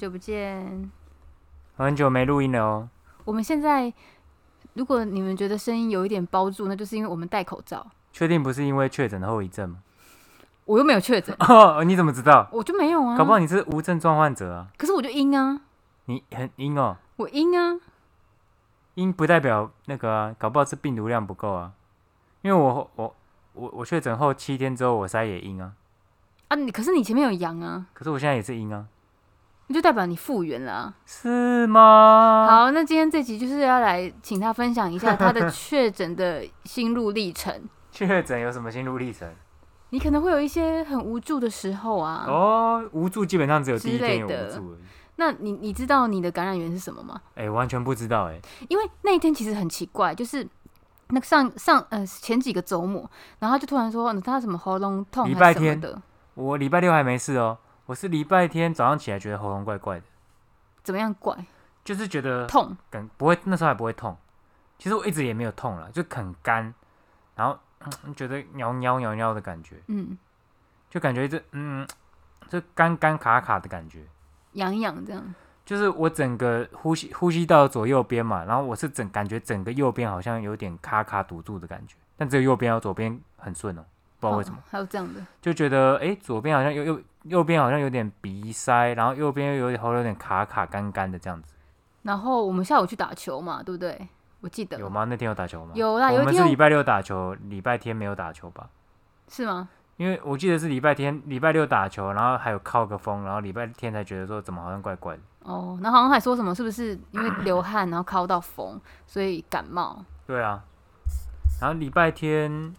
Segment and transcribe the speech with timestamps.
[0.00, 0.90] 久不见。
[1.76, 2.88] 很久没录音了哦。
[3.26, 3.92] 我们现在，
[4.72, 7.86] 如果你们觉得声音有一点包住，那就是因为我们戴口罩。
[8.10, 9.82] 确定不是因为确诊的后遗症吗？
[10.64, 12.48] 我又没有确诊， 哦，你怎么知道？
[12.50, 13.14] 我就没有啊。
[13.14, 14.68] 搞不好你是无症状患者啊。
[14.78, 15.60] 可是我就阴啊，
[16.06, 17.78] 你很阴哦，我阴啊。
[18.94, 21.72] 阴不代表那个啊，搞不好是病毒量不够啊。
[22.40, 23.14] 因为我我
[23.52, 25.74] 我我确诊后七天之后我筛也阴啊，
[26.48, 28.86] 啊，你可是你前面有阳啊，可是我现在也是阴啊，
[29.70, 30.94] 那就代表你复原了啊。
[31.06, 32.48] 是吗？
[32.50, 37.54] 好，那今天这集就是要来请他分享一下他的确诊的心路历程。
[37.92, 39.32] 确诊有什么心路历程？
[39.90, 42.24] 你可能会有一些很无助的时候啊。
[42.26, 44.80] 哦，无助基本上只有第一天有无助而已。
[45.16, 47.20] 那你你知道你的感染源是什么吗？
[47.36, 50.44] 哎、完全不知道哎、因为那一天其实很奇怪，就是
[51.10, 56.02] 那个上上呃前几个周末，然后他就突然说嗯他什么喉咙痛礼拜还是什么天的，
[56.34, 57.58] 我礼拜六还没事哦，
[57.90, 60.04] 我是礼拜天早上起来觉得喉咙怪怪的，
[60.84, 61.36] 怎么样怪
[61.82, 62.76] 就是觉得痛？
[62.88, 64.16] 感不会，那时候还不会痛。
[64.78, 66.72] 其实我一直也没有痛了，就很干，
[67.34, 70.16] 然后、嗯、觉得尿尿尿尿的感觉，嗯，
[70.88, 71.84] 就感觉这嗯，
[72.48, 74.04] 就干干卡卡的感觉。
[74.52, 75.34] 痒痒这样。
[75.64, 83.84] 就是我整个呼吸呼吸道左右边嘛，然后我是整感觉整个右边好像有点卡卡堵住的感觉，但只有右边哦，左边很顺哦，
[84.20, 91.54] 不知道为什么哦，还有这样的，就觉得诶，左边好像右右右边好像有点鼻塞，然后右边又有点喉咙有点卡卡干干的这样子，
[92.02, 94.08] 然后我们下午去打球嘛，对不对？
[94.40, 95.04] 我记得有吗？
[95.04, 95.72] 那天有打球吗？
[95.74, 98.68] 有啦，有我一天我们是礼拜六打球，礼拜天没有打球吧？
[99.28, 99.68] 是吗？
[99.96, 105.20] 因为我记得是礼拜天、礼拜六打球，然后还有靠个风，然后礼拜天才觉得说怎么好像怪怪的。
[105.42, 110.02] 哦，然后好像还说什么是不是因为流汗然后靠到风，所以感冒？
[110.26, 110.64] 对啊，
[111.60, 112.74] 然后礼拜天，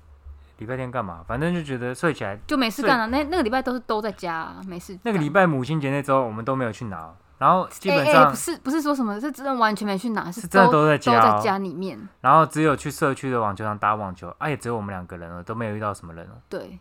[0.62, 1.26] 礼拜天干嘛？
[1.28, 2.40] 反正就觉得睡起来。
[2.46, 4.98] 就没事干了、那那个礼拜都是都在家、啊，没事。
[5.02, 12.00] 那个礼拜母亲节那周我们都没有去拿，然后基本上，不是不是说什么，是真的完全没去拿，是是真的都都在家哦都在家里面。
[12.22, 16.36] 然后只有去社区的网球场打网球，啊，也只有我们两个人了，都没有遇到什么人了。
[16.48, 16.80] 对，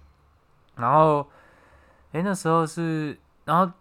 [0.77, 1.27] 然后，
[2.13, 3.73] 哎，那时候是，然后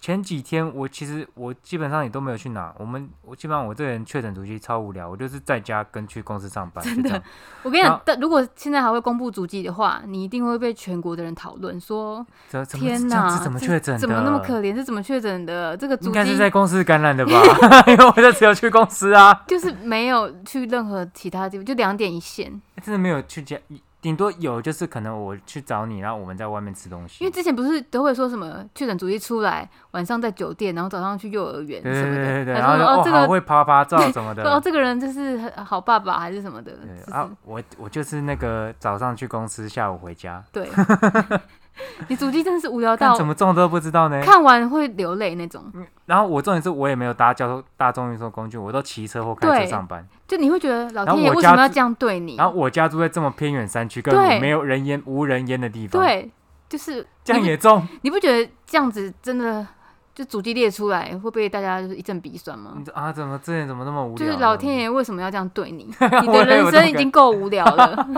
[0.00, 2.74] 前几天我其实我基本上也都没有去哪。
[2.78, 7.22] 我们我基本上我这个人确诊足迹超无聊，我就是在家跟去公司上班，真的。
[7.62, 12.26] 我跟你，讲但如果现在还会公布足迹的话，你一定会被全国的人讨论说：
[12.70, 13.98] 天哪，这怎么确诊？
[13.98, 14.74] 怎么那么可怜？
[14.74, 15.76] 是怎么确诊的？
[15.76, 17.32] 这个足应该是在公司感染的吧？
[17.88, 22.60] 因为我就只有去公司啊，就是没有去任何其他地方，就两点一线。
[22.82, 23.56] 真的没有去家，
[24.04, 27.24] 顶多有就是可能我去找你，然后我们在外面吃东西。
[27.24, 34.42] 因为之前不是都会说什么确诊主义出来，晚上在酒店，然后早上去幼儿园对什么的，对对对对，还然后这个好会拍拍照什么的。
[34.42, 36.72] 说 哦这个人就是好爸爸还是什么的，
[37.06, 40.68] 对啊，我我就是那个早上去公司，下午回家，对。
[42.08, 44.20] 你足迹真的是无聊但到怎么中都不知道呢。
[44.22, 45.64] 看完会流泪那种，
[46.06, 50.06] 然后我重点是我也没有搭交通大众运输工具，我都骑车或开车上班。
[50.26, 52.36] 就你会觉得老天爷为什么要这样对你？
[52.36, 56.30] 然后我家住在这么偏远山区，根本没有人烟、无人烟的地方，，对，
[56.68, 57.86] 就是这样也中。
[58.02, 59.66] 你不觉得这样子真的
[60.14, 62.90] 就主机列出来会被大家就是一阵鼻酸吗你？
[62.92, 64.16] 啊，怎么之前怎么那么无聊？
[64.16, 65.84] 就是老天爷为什么要这样对你？
[66.22, 68.08] 你的人生已经够无聊了，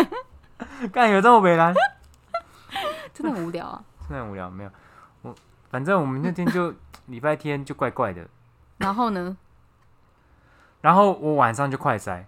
[0.92, 1.74] 干有这么伟蓝？
[3.20, 3.84] 真的很无聊啊。
[4.08, 4.70] 真的很无聊，没有
[5.22, 5.34] 我，
[5.70, 6.72] 反正我们那天就
[7.06, 8.26] 礼拜天就怪怪的，
[8.78, 9.36] 然后呢？
[10.80, 12.26] 然后我晚上就快塞，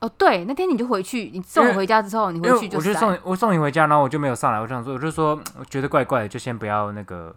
[0.00, 7.34] 哦，对，那天你就回去，你送我回家之后，你因为回去塞我就送我送你回家，然后我就没有上来，我想说，我就说我觉得怪怪的，就先不要那个，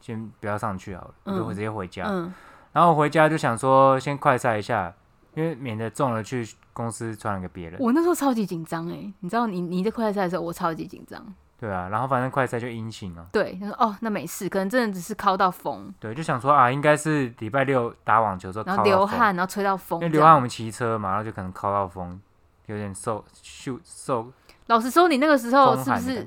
[0.00, 2.04] 先不要上去好了，我就嗯直接回家。
[2.06, 2.32] 嗯，
[2.72, 4.94] 然后我回家就想说先快塞一下，
[5.34, 7.80] 因为免得中了去公司传染给别人。
[7.80, 11.20] 我那时候超级紧张哎，你知道你你在快赛的时候，我超级紧张。
[11.58, 20.00] 对啊，然后反正快塞就阴性了，对，他说哦，那没事，可能真的只是靠到风，对，就想说啊，应该是礼拜六打网球之后然后流汗，然后吹到风。
[20.00, 22.20] 因为流汗我们骑车嘛，然后就可能靠到风，
[22.66, 24.32] 有点受受受
[24.66, 26.26] 老实说，你那个时候是不是。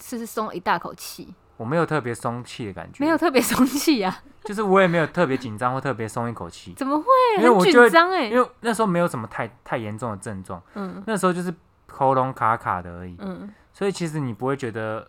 [0.00, 1.34] 是不是松了一大口气？
[1.56, 4.16] 我没有特别松气的感觉，没有，特别松气啊？
[4.44, 7.04] 就是我也没有特别紧张或特别松一口气，怎么会？
[7.38, 8.40] 因为我紧张哎因。
[8.40, 11.52] 为那时候没有什么太太严重的症状，嗯那时候就是
[11.98, 15.08] 喉咙卡卡的而已，嗯，所以其实你不会觉得，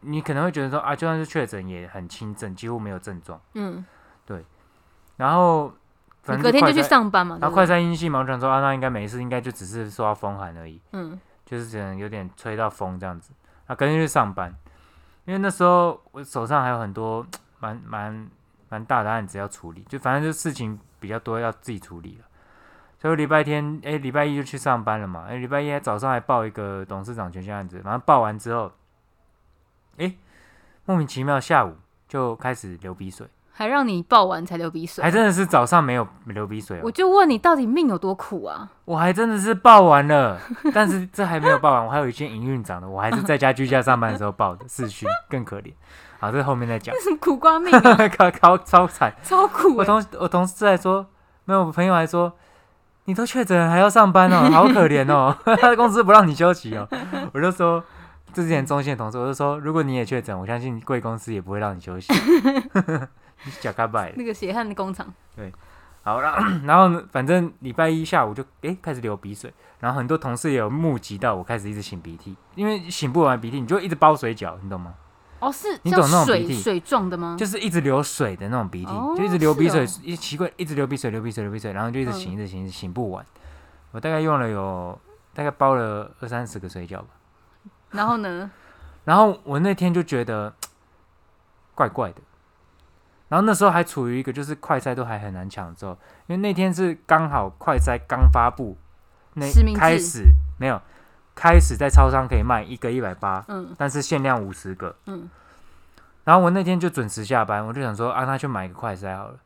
[0.00, 3.38] 你可能会觉得说啊，就算是确诊也很轻症，几乎没有症状。
[3.52, 3.84] 嗯，
[4.24, 4.42] 对
[5.16, 5.70] 然后
[6.22, 7.76] 反正隔天就去上班嘛，然后快对不对？
[7.76, 13.32] 筛阴性嘛，我想说啊，那应该没事，应该就只是受到风寒而已，嗯就是可能有点吹到风这样子。
[13.66, 14.54] 啊，隔天就去上班，
[15.26, 17.26] 因为那时候我手上还有很多
[17.58, 18.30] 蛮蛮
[18.70, 22.27] 蛮大的案子要处理，就反正就事情比较多，要自己处理了。
[23.00, 25.26] 所以礼拜天，哎、礼拜一就去上班了嘛。
[25.28, 28.72] 哎、礼拜一早上还报一个董事长权限案子，然后报完之后，
[29.98, 30.14] 哎、
[30.84, 31.76] 莫名其妙下午
[32.08, 38.68] 就开始流鼻水，还让你报完才流鼻水还，真的是早上没有流鼻水、哦，我就问你到底命有多苦啊？
[38.84, 40.40] 我还真的是报完了，
[40.74, 45.72] 但是这还没有报完，我还有一件营运长的，我还是在家居家上班的时候报的市区，更可怜。
[46.18, 49.14] 好，这后面再讲，什 么苦瓜命啊， 超超超惨。
[49.22, 51.06] 超苦我哎、同我同事还说，
[51.44, 52.32] 没有，我朋友还说，
[53.08, 56.86] 你都确诊还要上班哦， 好可怜哦，他的公司不让你休息哦。
[57.32, 57.82] 我就说，
[58.34, 62.12] 这之前中线的同事，我就说，如果你也确诊，我相信贵公司也不会让你休息。
[63.46, 64.12] 你假咖拜。
[64.14, 65.50] 那个血汗的工厂，对
[66.02, 69.50] 好，然后然后呢，反正礼拜一下午就诶开始流鼻水，
[69.80, 74.92] 然后很多同事也有目击到我开始一直擤鼻涕，因为擤不完鼻涕，你就一直包水饺，你懂吗？
[75.40, 77.36] 哦，是你像懂那种鼻涕水水状的吗？
[77.38, 83.24] 就是一直流水的那种鼻涕，哦就一直流鼻水，是一奇怪，一直流鼻水，流鼻水，流鼻水，然后就一直擤，嗯一直醒，一直擤不完。
[83.92, 84.98] 我大概用了有
[85.32, 87.06] 大概包了二三十个水饺吧。
[87.90, 88.50] 然后呢？
[89.04, 90.52] 然后我那天就觉得
[91.74, 92.20] 怪怪的，
[93.28, 95.92] 然后那时候还处于一个就是快筛都还很难抢的时候，
[96.26, 98.76] 因为那天是刚好快筛刚发布，
[99.34, 100.24] 那实名制开始
[100.58, 100.78] 没有
[101.38, 104.92] 开始在超商可以卖一个一百八，嗯但是限量五十个。
[105.06, 105.30] 嗯，
[106.24, 109.36] 然后我那天就准时下班，我就想说啊，那去买一个快筛好了。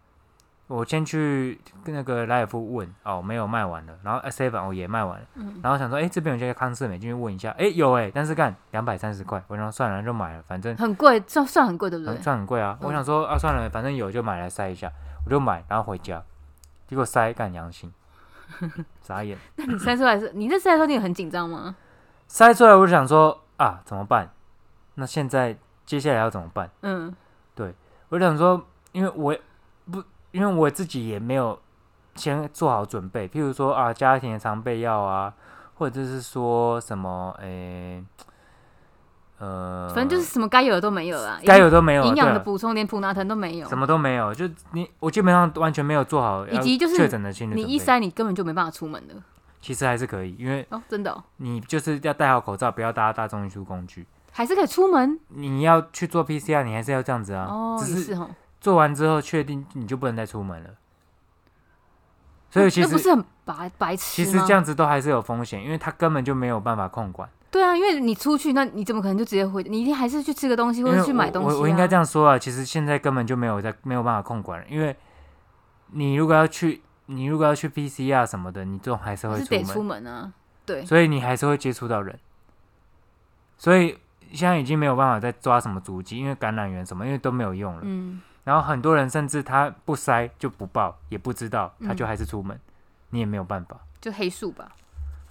[0.68, 3.92] 我先去跟那个莱尔富问，哦，没有卖完了。
[4.02, 5.26] 然后 S F 我也卖完了。
[5.34, 12.22] 嗯然后想说，哎，这边有家康士美，进去问一下，哎，有哎，但是干两百三十块，我想说算了，就买了，反正很贵，算算很贵，对不对很？
[12.22, 12.78] 算很贵啊。
[12.80, 14.90] 嗯我想说啊，算了，反正有就买来筛一下，
[15.26, 16.22] 我就买，然后回家，
[16.88, 17.92] 结果筛干阳性，
[19.00, 19.36] 傻眼。
[19.56, 21.74] 那你塞出来是，你这塞出来你很紧张吗？
[22.26, 24.30] 塞出来我就想说啊，怎么办？
[24.94, 26.70] 那现在接下来要怎么办？
[26.82, 27.14] 嗯，
[27.54, 27.74] 对
[28.08, 29.36] 我就想说，因为我
[29.90, 31.58] 不，因为我自己也没有
[32.14, 35.32] 先做好准备，譬如说啊，家庭的常备药啊，
[35.74, 38.04] 或者是说什么，诶、
[39.44, 43.76] 呃，反正就是什么该有的都没有啦，该有都没有，营养的补充，连普拿疼都没有什。
[43.76, 47.56] 么都没有，就你我基本上完全没有做好以及就是确诊的心理。
[47.56, 49.14] 你一塞，你根本就没办法出门的
[49.60, 54.06] 其实还是可以，因为哦，真的哦、你就是要戴好口罩，不要搭大众运输工具。
[54.30, 57.46] 还是可以出门你要去做 PCR，你还是要这样子啊。
[57.50, 58.16] 哦，只是。
[58.60, 60.70] 做完之后确定你就不能再出门了。
[62.48, 67.28] 所以其实那不是很白白痴其实这样子都还是有风险，因为他根本就没有办法控管。
[67.52, 69.62] 对啊，因为你出去，那你怎么可能就直接回？
[69.62, 74.96] 你一定还是去吃个东西，或者去买东西、啊我我我应该这样说啊，其实现在根本就没有在没有办法控管了，因为
[75.88, 80.32] 你如果要去你如果要去 PCR 什么的，你这种还是会出出门啊。
[80.64, 82.18] 对，所以你还是会接触到人。
[83.58, 83.98] 所以
[84.32, 87.80] 现在已经没有办法再抓什么足迹，因为感染源什么，因为都没有用了。
[87.82, 92.58] 嗯，然后很多人甚至他不筛就不报，也不知道，他就嗯还是出门，
[93.10, 93.76] 你也没有办法。
[94.00, 94.72] 就黑数吧。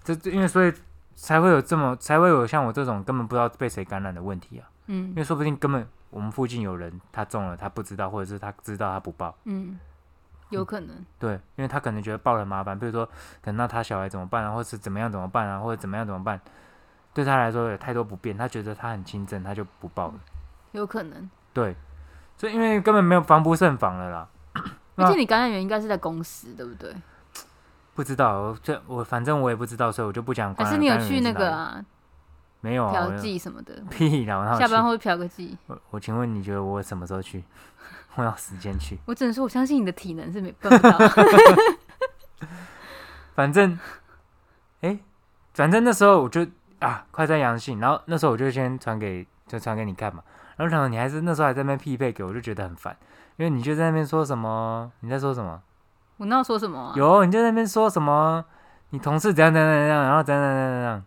[0.04, 0.72] 这这因为所以
[1.22, 5.10] 才会有这么才会有像我这种根本不知道被谁感染的问题啊，嗯。
[5.10, 9.80] 因为说不定根本我们附近有人他中了，他不知道，或者是他知道他不报，嗯，
[10.50, 11.06] 有可能。
[11.20, 13.08] 对，因为他可能觉得报了麻烦，比如说
[13.40, 16.42] 等到他小孩怎么办啊，或是怎么样怎么办啊，或者怎么样怎么办，
[17.14, 20.16] 对他来说有太多不便，他觉得他很轻症，他就不报了，
[20.72, 21.76] 有可能，对，
[22.36, 24.28] 所以因为根本没有防不胜防了啦，
[24.96, 26.92] 而且你感染源应该是在公司，对不对？
[27.94, 30.54] 不知道，我这我反正我也不知道，所以我就不讲。
[30.56, 31.52] 可是你有去那个？
[31.52, 31.86] 啊
[32.64, 33.74] 没有啊，嫖我妓什么的？
[33.90, 34.38] 屁啦！
[34.38, 35.58] 我哪有去下班后嫖个妓？
[35.66, 37.44] 我我请问你觉得我什么时候去？
[38.14, 39.00] 我要时间去。
[39.08, 40.96] 我只能说，我相信你的体能是没办不到。
[43.34, 43.80] 反正，
[44.82, 45.00] 哎、
[45.56, 46.46] 反正那时候我就
[46.78, 50.22] 啊，快在阳性，然后那时候我就先传给就传给你看嘛，
[50.58, 52.96] 然后想到你还是那时候还在那边匹配给我，我就觉得很烦，
[53.38, 54.92] 因为你就在那边说什么？
[55.00, 55.60] 你在说什么？
[56.22, 56.94] 我那要说什么啊？
[56.96, 58.46] 有，你就在那边说什么？
[58.92, 61.04] 你同事怎样怎样怎样，然后怎样怎样怎样，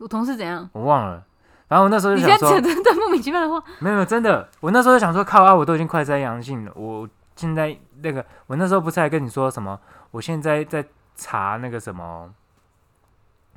[0.00, 0.68] 我同事怎样？
[0.74, 1.24] 我忘了。
[1.68, 9.80] 然后我那时候你就想说现在扯，的莫名其妙的话，没有没有，真的，我那时候就想说，靠啊，我都已经快筛阳性了，我现在那个，我那时候不是还跟你说什么？
[10.10, 10.84] 我现在在
[11.16, 12.30] 查那个什么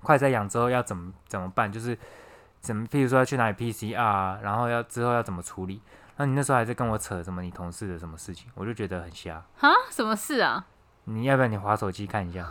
[0.04, 2.00] 快筛阳之后要怎么怎么办，就是
[2.62, 5.82] 怎么，譬如说要去哪里 PCR，啊然后要之后要怎么处理。
[6.16, 9.44] 然后你那时候还在跟我扯什么你同事的什么事情，我就觉得很瞎。
[9.60, 10.64] 啊，什么事啊？
[11.06, 12.48] 你要不要你划手机看一下？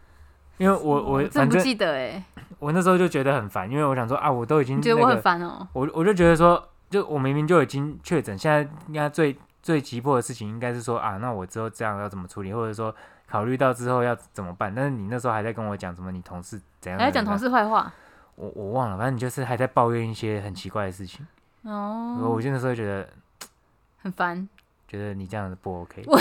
[0.58, 2.22] 因为我我真不反正记得哎，
[2.58, 5.66] 我那时候就觉得很烦，因为我想说啊，我都已经你觉得我很烦哦？
[5.72, 12.94] 我我就觉得说，就我明明就已经确诊，现在应该最最急迫的事情应该是说啊，那我之后这样要怎么处理，或者说
[13.26, 14.74] 考虑到之后要怎么办。
[14.74, 17.90] 但是你那时候还在跟我讲什么，你同事怎样还在讲同事坏话
[18.34, 21.26] 我我忘了，反正你就是还在抱怨一些很奇怪的事情。
[21.62, 23.08] 哦，我就那时候觉得
[24.02, 24.46] 很烦。
[24.86, 26.18] 觉得你这样子不 OK，我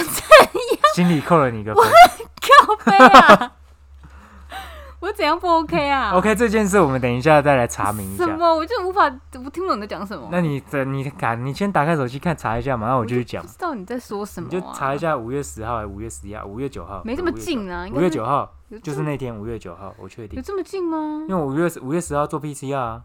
[0.99, 1.83] 心理扣了你一个分。
[1.85, 3.53] 靠背啊！
[4.99, 8.25] 我怎样样不 OK 啊 OK，这件事我们等一下再来查明一下。
[8.25, 8.53] 什么？
[8.53, 10.27] 我就无法，我听不懂你在讲什么。
[10.29, 13.47] 那你等你看，你先打开手机看查一下嘛，然后我就去讲不。
[13.47, 16.45] 知道你在说什么、你啊，就查一下五月十号还是五月十一号？
[16.45, 17.01] 五月九号？
[17.05, 20.41] 没这么5月9近啊，应五月九号有这就是那天，五月九号，我确定有。
[20.41, 20.97] 这么近吗
[21.29, 21.29] 因？
[21.29, 23.01] 为我五月五月十号做 PCR 啊，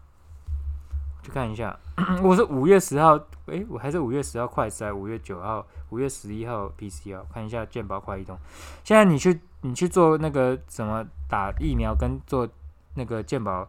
[1.25, 1.75] 去看一下。
[2.21, 8.37] 我是五月十号，诶，我还是五月十号快筛，五月九号、五月十一号 PCR，看一下健保快易通。
[8.83, 12.47] 现在你去你去做那个什么打疫苗跟做
[12.93, 13.67] 那个健保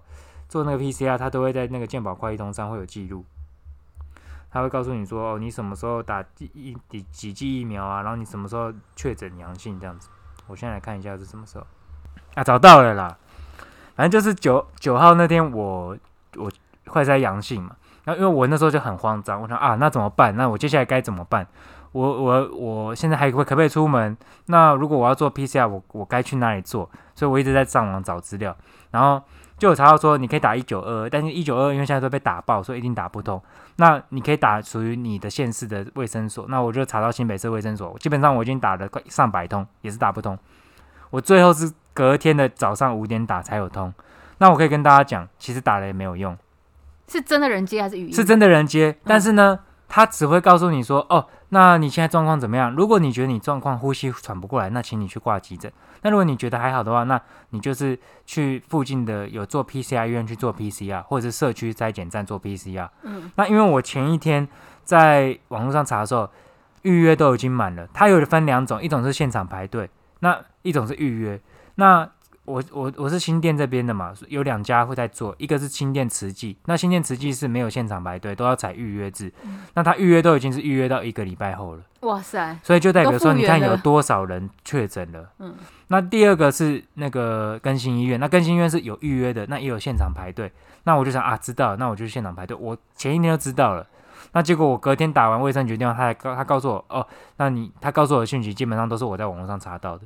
[0.50, 3.25] 做那个 PCR，它都会在那个健保快易通上会有记录。
[4.50, 10.10] 他会告诉你说，哦，你什么时候打第一几几剂疫苗啊，然后你什么时候确诊阳性这样子。
[10.46, 11.66] 我现在来看一下是什么时候
[12.34, 13.16] 啊，找到了啦。
[13.94, 15.96] 反正就是九九号那天我
[16.36, 16.50] 我
[16.88, 20.34] 快筛阳性嘛，然后因为我那时候就很慌张，我想啊那怎么办？
[20.36, 21.46] 那我接下来该怎么办？
[21.92, 24.16] 我我我现在还会可不可以出门？
[24.46, 26.90] 那如果我要做 PCR，我我该去哪里做？
[27.14, 28.54] 所以我一直在上网找资料，
[28.90, 29.22] 然后
[29.56, 33.42] 就有查到说你可以打一九二，但是一九二因为现在都被打爆，所以一定打不通。
[33.76, 40.38] 那你可以打属于你的县市的卫生所，那我就查到新北市卫生所，基本上我已经打了快上百通，也是打不通。
[41.10, 43.92] 我最后是隔天的早上五点打才有通。
[44.38, 46.36] 那我可以跟大家讲，其实打了也没有用，
[47.08, 48.12] 是真的人接还是语音？
[48.12, 49.58] 是真的人接，但是呢，
[49.88, 52.75] 他只会告诉你说，哦，那你现在状况怎么样？
[52.75, 55.72] 如果你觉得你状况呼吸喘不过来，那请你去挂急诊。
[56.02, 57.20] 那如果你觉得还好的话，那
[57.50, 62.88] 你就是去附近的有做 PCR 医院去做 PCR，或者是社区筛检站做 PCR。
[63.02, 64.46] 嗯，那因为我前一天
[64.84, 66.28] 在网络上查的时候，
[66.82, 67.88] 预约都已经满了。
[67.92, 69.88] 它有分两种，一种是现场排队，
[70.20, 71.40] 那一种是预约。
[71.76, 72.08] 那
[72.46, 79.32] 我我我是新店这边的嘛，有两家会在做，一个是新店慈济，那新店慈济是没有现场排队，都要采预约制。
[79.74, 85.28] 那他预约都已经是预约到一个礼拜后了，哇塞，所以就代表说，你看有多少人确诊了。
[85.40, 85.54] 嗯，
[85.88, 90.52] 那第二个是那个更新医院，那更新医院是有预约的，那也有现场排队。
[90.84, 92.56] 那我就想啊，知道，那我就去现场排队。
[92.58, 93.84] 我前一天就知道了，
[94.32, 97.04] 那结果我隔天打完卫生局电话，他还告他告诉我，哦，
[97.38, 100.04] 那你他告诉我的讯息基本上都是我在网络上查到的，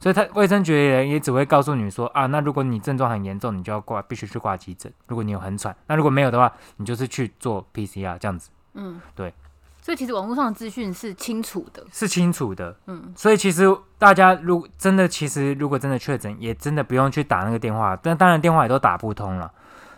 [0.00, 4.92] 所以他卫生局的人也只会告诉你说啊，那如果你症状很严重，你就要挂，必须去挂急诊。
[5.06, 9.34] 如果你有很喘，那如果没有的话，你就是去做 PCR 这样子嗯，对。
[9.80, 12.76] 所以其实网络上的资讯是清楚的，是清楚的。
[12.86, 13.64] 嗯，所以其实
[13.96, 19.50] 大家如真的，其实如果真的确诊，也真的不用去打那个电话，但当然电话也都打不通了。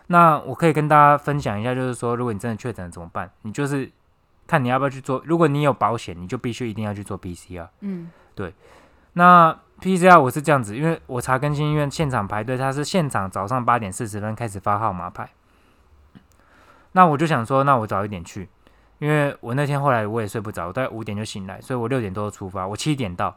[0.07, 3.31] 那我可以跟大家分享一下，就是说，如果你真的确诊了怎么办？
[3.43, 3.91] 你就是
[4.47, 5.21] 看你要不要去做。
[5.25, 7.67] 如果你有保险，你就必须一定要去做 PCR。
[7.81, 8.11] 嗯，
[9.15, 15.31] 那 PCR 我是这样子，因为我查更新医院现场排队，他是现场早上八点四十分开始发号码牌。
[16.93, 18.49] 那我就想说，那我早一点去，
[18.99, 23.37] 因为我那天后来我也睡不着，我大概五点就醒来，所以我六点多出发，我七点到，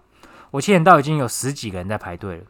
[0.52, 2.44] 我七点到已经有十几个人在排队了。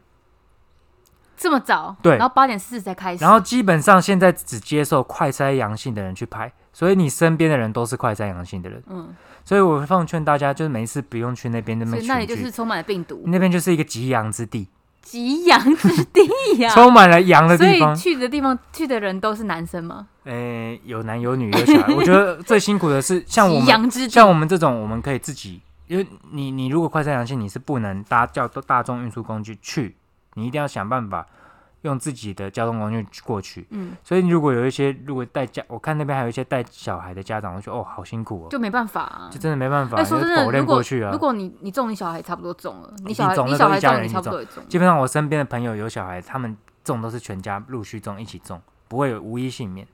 [1.36, 2.16] 这么早，对。
[2.16, 9.14] 然后八点四十才开始，然后基本上现在只接受快筛阳性的人去拍，所以你身边的人都是快筛阳性的人，嗯，
[9.44, 14.68] 所以我奉劝大家，就是没事不用去那边那所以边，那里就是充满了病毒，那边就是一个极阳之地，
[15.02, 16.22] 极阳之地
[16.58, 17.94] 呀、 充满了阳的所以地方。
[17.94, 20.06] 去的地方去的人都是男生吗？
[20.24, 29.94] 诶、有男有女有小孩，我觉得最辛苦的是 像我们像我们这种，我们可以自己，因为你你如果快筛阳性，你是不能搭叫大众运输工具去，
[30.34, 31.26] 你一定要想办法
[31.82, 33.66] 用自己的交通工具过去。
[33.70, 39.38] 嗯，所以如果有一些如果带家，我看那边还有一些带小孩的家长，我觉得哦，好辛苦哦，就没办法、啊就。
[39.38, 41.18] 真的没办法，哎，说真的，过去啊如。
[41.18, 44.68] 果你你中，你小孩差不多中了，你小孩一定中你小孩中，你家人一起差不多也中。
[44.68, 49.86] 基本上我身边的朋友有小孩，他们中都是全家陆续中一起中，不会有无一幸免。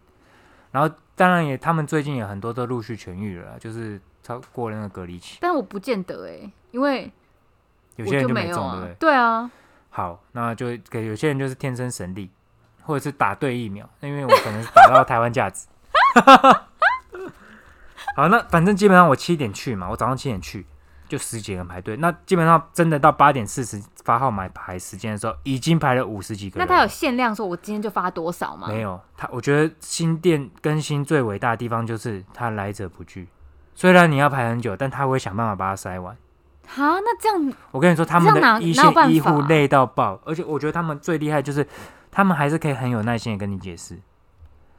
[0.72, 7.12] 然后当然也，他们最近有很多都陆续痊愈了，就是超过了那个隔离期，但我不见得哎、因为
[7.96, 8.94] 有些人就没中，对不啊对？。
[9.00, 9.50] 对啊，
[9.90, 12.30] 好，那就给有些人就是天生神力，
[12.82, 15.66] 或者是打对疫苗，因为我可能是打到台湾价值。
[18.16, 20.66] 好，那反正基本上我七点去嘛，我早上七点去，
[21.08, 21.96] 就十几个人排队。
[21.96, 26.66] 那基本上真的到八点四十发号码牌时间的时候，已经排了五十几个人。
[26.66, 28.68] 那他有限量说，我今天就发多少吗？
[28.68, 29.00] 没有？
[29.16, 33.28] 他我觉得新店更新最伟大的地方就是他来者不拒。
[33.74, 36.16] 虽然你要排很久，但他会想办法把它塞完。
[36.74, 41.66] 哈，那这样我跟你说，他们的一线医护累到爆，而且我觉得他们最厉害就是
[42.10, 43.98] 他们还是可以很有耐心的跟你解释。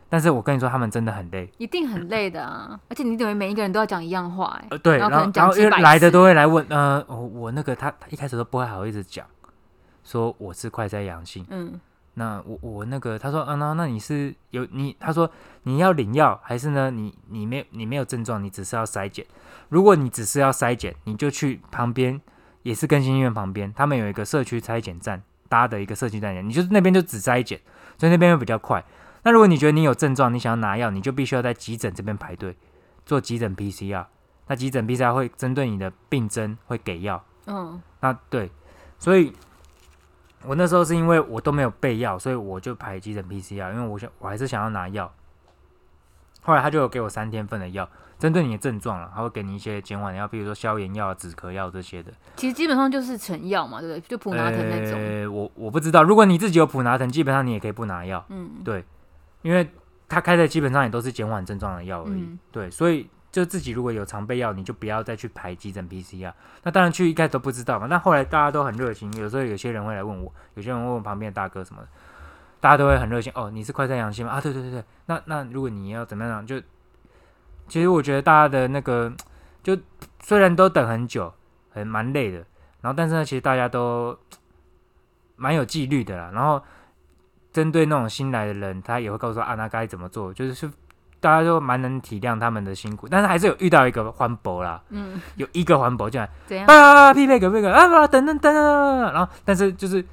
[0.07, 1.49] 但是我跟你说，他们真的很累。
[1.57, 2.77] 一定很累的啊！
[2.89, 9.25] 而且你等于每一个人都要讲一样话、哎、呃，对，然后然后然来的都会来问，呃，我我那个他他一开始都不会好意思讲，
[10.03, 11.45] 说我是快筛阳性。
[11.49, 11.79] 嗯，
[12.15, 15.29] 那我我那个他说，嗯、那那你是有你他说
[15.63, 16.91] 你要领药还是呢？
[16.91, 19.25] 你你没你没有症状，你只是要筛检。
[19.69, 22.19] 如果你只是要筛检，你就去旁边
[22.63, 27.59] 也是更新医院旁边，他们有一个社区筛检站，搭的一个社区站点，你就是那边就只筛检，
[27.97, 28.83] 所以那边会比较快。
[29.23, 32.57] 那如果你觉得你有症状，你想要拿药，你就必须要在急诊这边排队
[33.05, 34.05] 做急诊 PCR。
[34.47, 37.23] 那急诊 PCR 会针对你的病征会给药。
[37.45, 38.51] 嗯，那对，
[38.99, 39.31] 所以
[40.45, 45.11] 我那时候是因为我都没有备药，所以我就排急诊 PCR，因为我想我还是想要拿药。
[46.41, 52.11] 后来他就有给我三天份的药，针对你的症状了，他会给你一些减缓的药，比如说消炎药、止咳药这些的。
[52.35, 54.09] 其实基本上就是成药嘛，对不对？
[54.09, 54.99] 就普拿疼那种。
[54.99, 58.83] 呃，我我不知道，如果你自己有普拿疼，基本上你也可以不拿药，嗯，对，
[59.43, 59.69] 因为
[60.09, 62.21] 他开的基本上也都是减缓症状的药而已。
[62.21, 66.33] 嗯对，所以就自己如果有常备药，你就不要再去排急诊 PCR。
[66.63, 71.87] 那当然去一开始都不知道嘛，那后来大家都很热情，有时候有些人会来问我，有些人问我旁边的大哥什么的，
[72.59, 73.31] 大家都会很热情。
[73.33, 74.33] 哦，你是快筛阳性吗？
[74.33, 74.83] 啊，对对对对。
[75.05, 76.59] 那那如果你要怎么样，就
[77.69, 79.11] 其实我觉得大家的那个，
[79.63, 79.77] 就
[80.21, 81.33] 虽然都等很久，
[81.69, 82.39] 很蛮累的，
[82.81, 84.17] 然后但是呢，其实大家都
[85.37, 86.31] 蛮有纪律的啦。
[86.33, 86.61] 然后
[87.53, 90.69] 针对那种新来的人，他也会告诉他啊，那该怎么做，就是是
[91.21, 96.65] 大家就蛮能体谅他们的辛苦，但是还是有遇到一个环保啦，嗯，有一个环保进来怎样？
[96.65, 100.03] 啊，匹配个那个啊，等等等等，然后但是就是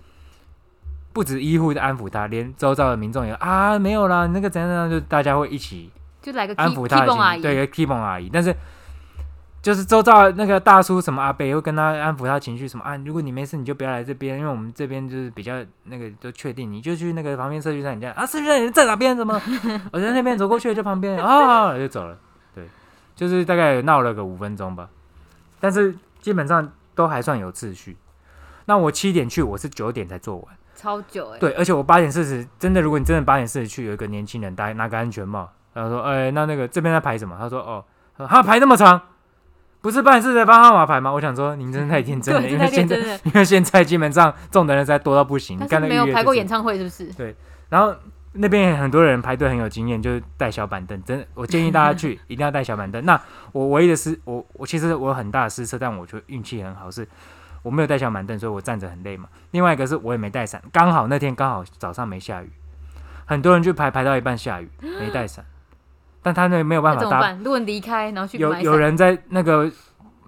[1.13, 8.55] 不止医护在安抚他，连周遭的民众也啊没有啦，那个怎样怎样，就大家会一起就来个安抚他的对，有 keep on 阿姨，但是
[9.61, 19.17] 就是周遭那个大叔什么阿伯也会跟他安抚他情绪，什么啊，如果你没事你就不要来这边，因为我们这边就是比较那个都确定，你就去那个旁边社区站，你这样啊，社区站你在哪边？
[19.17, 19.41] 怎么？
[19.93, 22.17] 我在那边走过去就旁边啊，就走了。
[22.55, 22.65] 对，
[23.17, 24.89] 就是大概闹了个五分钟吧，
[25.61, 27.97] 但是基本上都还算有秩序。
[28.67, 30.47] 那我七点去，我是九点才做完。
[30.77, 37.37] 超久哎、对，而且我八点四十，真的，如果你真的八点四十去，有一个年轻人戴拿个安全帽，然后说，哎、那那个这边在排什么？
[37.37, 37.85] 他说，哦，
[38.29, 39.01] 他排那么长，
[39.81, 41.13] 不是八点四十才帮号码牌吗？
[41.13, 42.97] 我想说，您真的太天真了，因这为现在。
[43.25, 47.05] 因为现在基本上中的人实在多到不行，你但看那是没有排过演唱，唱会是不是？
[47.15, 47.35] 对
[47.69, 47.95] 然后
[48.33, 53.05] 那边也很多人排队很有经验，就是带小板凳，真的，我建议大家去一定要带小板凳。
[53.05, 53.21] 那
[53.53, 57.07] 我唯一的失，我我其实我有很大的失策，但我觉得运气很好，是
[57.63, 59.29] 我没有带小板凳，所以我站着很累嘛。
[59.53, 62.51] 另外一个是我也没带伞，刚好那天刚好早上没下雨，
[63.27, 65.45] 很多人去排排到一半下雨，没带伞，
[66.23, 67.09] 但他那没有办法搭。
[67.09, 67.39] 怎么办？
[67.39, 69.71] 如果你离开，然后去有买伞，有人在那个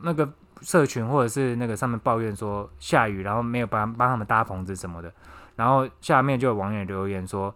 [0.03, 0.29] 那个
[0.63, 5.13] 社群或者是那个上面抱怨说下雨，然后没有帮帮他们搭棚子什么的，
[5.57, 7.55] 然后下面就有网友留言说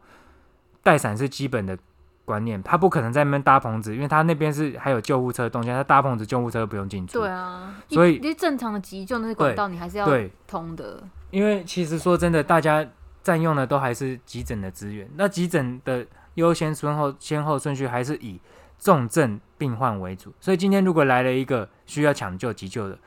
[0.83, 1.77] 带伞是基本的
[2.25, 7.21] 观念，他不可能在那边搭棚子，因为他那边是还有救护车动线，他搭棚子救护车不用进出。
[7.21, 11.03] 对啊，所以你正常的急救那些管道你还是要对，通的。
[11.31, 12.87] 因为其实说真的，大家
[13.23, 15.07] 占用的都还是急诊的资源。
[15.17, 18.41] 那急诊的优先顺后先后顺序还是以
[18.79, 20.33] 重症病患为主。
[20.41, 22.99] 所以今天如果来了一个需要抢救急救的，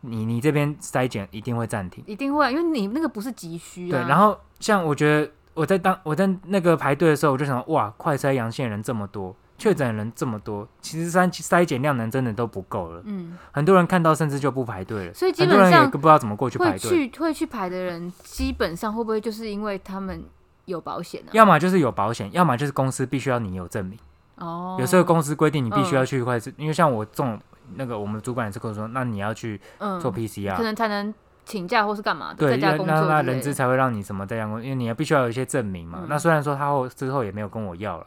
[0.00, 2.02] 你你这边筛检一定会暂停。
[2.06, 4.06] 一定会啊，因为你那个不是急需对，啊。
[4.08, 13.02] 然后像我觉得我在当我在那个排队的时候，我就想哇，快筛阳性的人这么多，确诊人这么多，其实筛筛检量能真的都不够了。
[13.04, 17.08] 嗯，很多人看到甚至就不排队了，所以基很多人也本上不知道怎么过去排会队。
[17.08, 20.24] 去会去排的人，基本上会不会就是因为他们
[20.66, 21.30] 有保险啊？
[21.32, 23.98] 要么就是有保险，要么就是公司必须要你有证明。
[24.36, 27.40] 哦，有时候公司规定你必须嗯要去快速，因为像我这种
[27.76, 33.32] 那个我们主管也是跟我说，那你要去嗯做 PCR，可、能才能请假或是干嘛的，对，在家那那那工作之类的。
[33.32, 36.00] 人资才会让你什么在家工作，因为你要必须要有一些证明嘛。
[36.02, 38.06] 嗯那虽然说他后之后也没有跟我要了，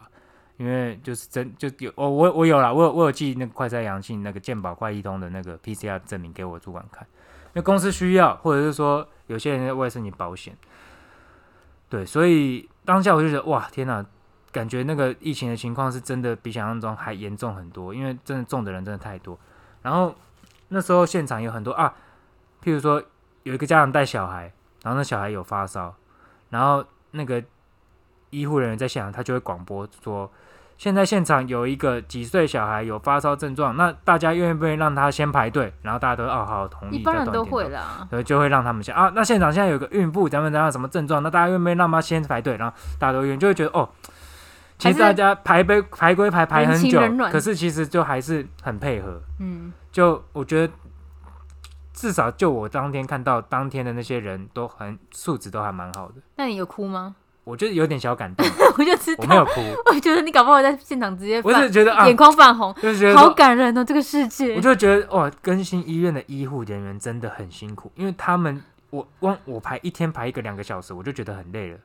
[0.57, 7.07] 因为就是真就有我我我有了，我有我有寄那个快筛阳性那个健保快易通的那个 PCR 证明给我主管看，
[7.45, 10.53] 因为公司需要，或者是说有些人为了申请保险，
[11.89, 14.05] 对，所以当下我就觉得哇天哪、
[14.51, 19.37] 感觉那个疫情的情况是真的比想象中还严重很多，因为真的中的人真的太多。
[19.81, 20.13] 然后
[20.69, 21.93] 那时候现场有很多啊，
[22.61, 23.01] 譬如说
[23.43, 24.51] 有一个家长带小孩，
[24.83, 25.95] 然后那小孩有发烧，
[26.49, 27.41] 然后那个
[28.31, 30.29] 医护人员在现场，他就会广播说，
[30.77, 35.73] 现在现场有一个几岁小孩有发烧症状，那大家愿不愿意让他先排队？
[35.81, 39.11] 然后大家都哦好同意，一般人都会啦，对，就会让他们先啊。
[39.15, 41.23] 那现场现在有个孕妇，咱们咱们什么症状？
[41.23, 42.55] 那大家愿不愿意让她先排队？
[42.57, 43.89] 然后大家都愿意，就会觉得哦，
[44.77, 49.19] 其实大家排杯排归排排很久可是其实就还是很配合。
[49.39, 50.73] 嗯，就我觉得，
[51.91, 57.15] 至少就我当天看到当天的那些人都很素质都还蛮好的，那你有哭吗？
[57.47, 58.45] 我就是有点小感动，
[58.77, 59.61] 我就知道，我没有哭，
[59.93, 64.61] 我觉得你搞不好在现场直接我泛是觉得啊，眼眶泛红，好就是觉得好感人哦，这个世界我。
[64.61, 71.77] 就觉得哇，更新医院的医护人员真的很辛苦，因为他们我光我排一天排一个两个小时，我就觉得很累了。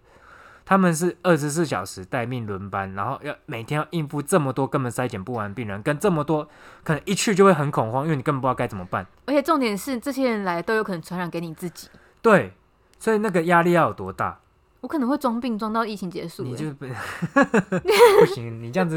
[0.64, 6.48] 他们是二十四小时待命轮班，然后要每天要应付这么多根本筛检不完病人，跟这么多
[6.85, 9.05] 可能一去就会很恐慌，因为你根本不知道该怎么办。
[9.27, 11.88] 而且重点是，这些人来都有可能传染给你自己。
[12.20, 12.53] 对，
[12.98, 14.38] 所以那个压力要有多大？
[14.83, 16.51] 我可能会装病装到疫情结束、欸。
[16.51, 18.97] 你就不不行，你这样子，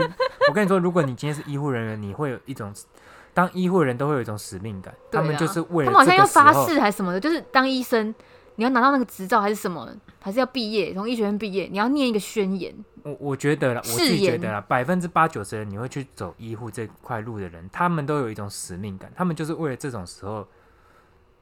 [0.50, 2.74] 我跟你说，如果你今天是医护人员，你会有一种
[3.36, 8.14] 当医护人都会有一种使命感，他们就是为了他们好像要发誓还是什么的，就是当医生，
[8.56, 9.88] 你要拿到那个执照还是什么，
[10.20, 12.74] 还是要毕业，从医学院毕业，你要念一个宣言。
[13.04, 20.48] 我我觉得啦，我自己觉得啦，百分之八九十人你会去走医护这块路的人，他们都有一种使命感，他们就是为了这种时候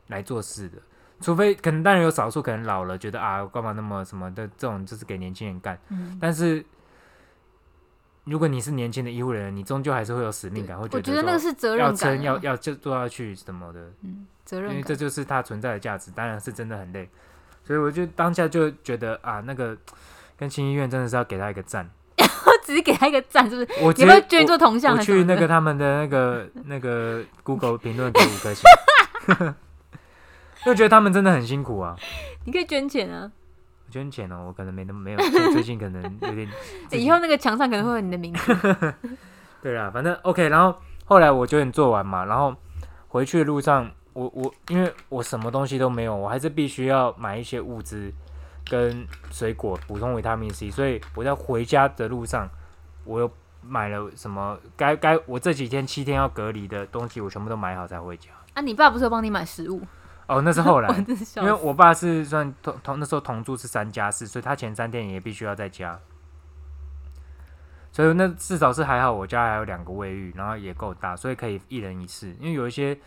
[0.07, 0.79] 来做事的。
[1.23, 6.63] 除非可能当然有少数可能老了觉得啊，我干嘛那么什么的这种就是给年轻人干，嗯，但是
[8.25, 14.95] 如果你是年轻的医护人员，你终究还是会有使命感，会我觉觉得那个是责任感、要要就做下去什么的，嗯，责因为这。
[14.95, 17.09] 就是它存在的价值，当然是真的很累，
[17.63, 19.75] 所以我就当下就觉得啊，那个
[20.37, 21.89] 跟新医院真的是要给他一个赞。
[22.17, 23.83] 我 只是给他一个赞，是不是？
[23.83, 24.99] 我直接你要不要捐做铜像？
[24.99, 28.63] 去那个他们的那个那个 Google 评论给五颗星，
[30.65, 31.95] 就觉得他们真的很辛苦啊。
[32.45, 33.31] 你可以捐钱啊，
[33.87, 36.47] 我捐钱哦，我可能没那么没有，最最近可能有点
[36.91, 38.93] 以后那个墙上可能会有你的名字。
[39.61, 40.49] 对啊，反正 OK。
[40.49, 42.53] 然后后来我九点做完嘛，然后
[43.07, 48.11] 回去的路上，我我因为我什么东西都没有，我还是必须要买一些物资
[48.69, 52.49] 跟水果补充维他命 C，所以我在回家的路上，
[53.05, 58.31] 我又买了什么该该我这几天七天要隔离的东西，我全部都买好才回家。
[58.53, 59.81] 啊，你爸不是有帮你买食物？
[60.27, 60.89] 哦，那是后来。
[61.37, 65.99] 因为我爸是算同同那时候同住是三家四，所以他前三天也必须要在家，
[67.91, 72.35] 所以那至少是还好，我家还有两个卫浴，然后也够大，所以可以一人一室。
[72.39, 72.97] 因为有一些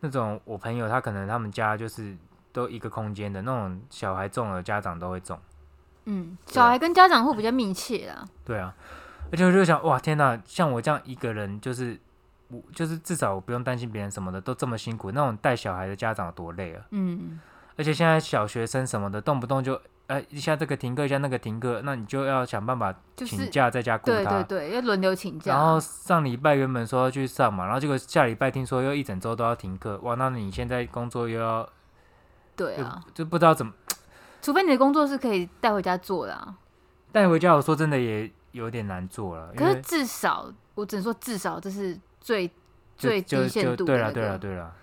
[0.00, 2.16] 那种我朋友，他可能他们家就是
[2.52, 5.38] 都一个空间的那种，小孩中了，家长都会中。
[6.06, 8.24] 嗯，小孩跟家长会比较密切啊。
[8.44, 8.74] 对啊，
[9.30, 10.40] 而且我就想，哇，天哪！
[10.44, 11.98] 像我这样一个人，就是
[12.48, 16.84] 我就是至少我不用担心别人什么的，都这么辛苦，那种带小孩的家长有多累啊！
[16.90, 17.40] 嗯，
[17.76, 24.42] 而且现在小学生什么的，动不动就呃一下这个停课，一下那个停课，那你就要想办法请假在家顾对他。
[24.42, 25.54] 对对，要轮流请假。
[25.54, 30.14] 然后上礼拜原本说要去上嘛，然后结果下礼拜听说又一整周都要停课，哇！
[30.14, 31.68] 那你现在工作又要
[32.54, 33.72] 对啊，就不知道怎么
[34.40, 36.56] 除非你的工作是可以带回家做的啊。
[37.10, 37.54] 带回家。
[37.54, 42.50] 我说真的也有点难做了，可是至少，我只能说至少这是最
[42.96, 44.38] 最低限度对了度的那个。
[44.38, 44.74] 对了对了，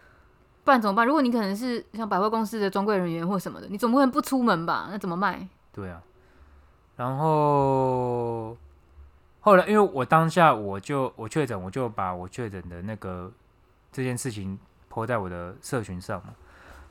[0.64, 1.06] 不然怎么办？
[1.06, 4.88] 如果你可能是像百货公司的专柜人员或什么的，你总不可能不出门吧？
[4.90, 5.46] 那怎么卖？
[5.74, 6.02] 对啊。
[6.96, 8.56] 然后
[9.42, 13.30] 后来因为我当下我就我确诊，我就把我确诊的那个
[13.92, 16.34] 这件事情泼在我的社群上嘛。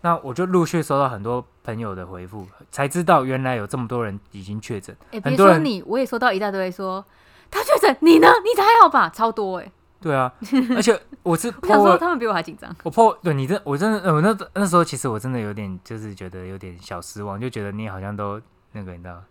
[0.02, 4.94] 那我就陆续收到很多朋友的回复，才知道原来有这么多人已经确诊。
[5.12, 7.02] 哎、别说你，我也收到一大堆说
[7.50, 8.28] 他确诊，你呢？
[8.44, 9.08] 你才还好吧？
[9.08, 10.30] 超多哎、对啊，
[10.74, 12.74] 而且我是 我想说他们比我还紧张。
[12.82, 18.40] 我 po 对你真我真的呃我那那时候其实我真的有点就是觉得有点小失望，就觉得你好像都
[18.72, 19.22] 那个你知道，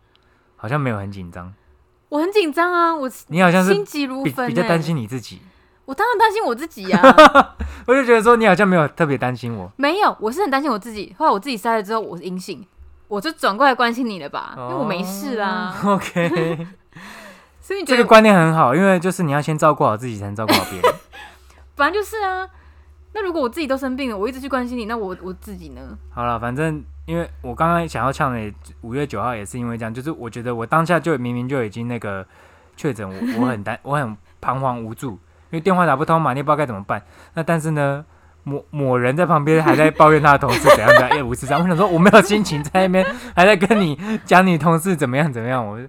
[0.55, 1.53] 好像没有很紧张，
[2.10, 4.81] 我很紧张啊，我你好像是心急如焚、欸，比较担。
[4.81, 5.41] 心你自己。
[5.86, 7.01] 我当然担心我自己呀、
[7.86, 11.13] 我就觉得说你好像没有特别担心我，没有，我是很担心我自己。
[11.19, 12.65] 后来我自己筛了之后，我是阴性，
[13.10, 15.75] 我就转过来关心你了吧，因为我没事啊。
[15.84, 16.67] 哦 OK，
[17.71, 20.93] 所以你觉得这个观念很好，因为就是你要先照顾好自己，才能照顾好别人。
[21.77, 22.45] 反正就是啊。
[23.13, 25.81] 那如果我自己都生病了，我一直去关心你，那我我自己呢？
[26.13, 32.25] 好了，反正因为我刚刚想要呛的五月九号也是因为这样，就是我觉得我当下就明明就已经那个
[32.75, 35.19] 确诊，我 我很担，我很彷徨无助，因
[35.51, 37.01] 为电话打不通嘛，你也不知道该怎么办。
[37.36, 38.03] 那但是呢，
[38.43, 41.62] 某某人在旁边还在抱怨他的同事怎样怎样，也无事这样。
[41.62, 45.79] 我想说我没有心情在那边还在跟你讲你同事怎么样怎么样，我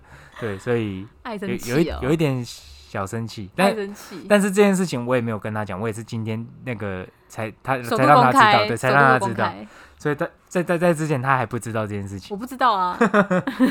[0.42, 4.26] 对，所以爱有生气哦，有一有一点小生气，但生气。
[4.28, 9.52] 但是这件事情我也没有跟他讲，我也是今天那个才他才让他知道，对，才让他知道。
[9.98, 12.34] 所以在在在在之前他还不知道这件事情。
[12.34, 12.98] 我不知道啊。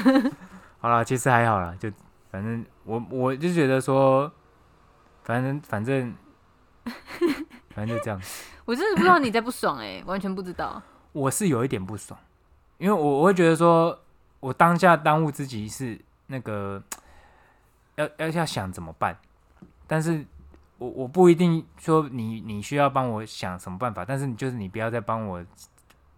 [0.80, 1.92] 好了，其实还好啦，就
[2.32, 4.32] 反正我我就觉得说，
[5.26, 6.16] 反正反正
[7.76, 8.18] 反正就这样。
[8.64, 10.82] 我真的不知道你在不爽哎、完全不知道。
[11.12, 12.18] 我是有一点不爽，
[12.78, 14.00] 因为我我会觉得说，
[14.40, 16.00] 我当下当务之急是
[16.32, 16.82] 那个
[17.96, 19.16] 要要要想怎么办，
[19.86, 20.26] 但是
[20.78, 25.44] 我我不一定说你你需要帮我想什么办法，但是你就是你不要再帮我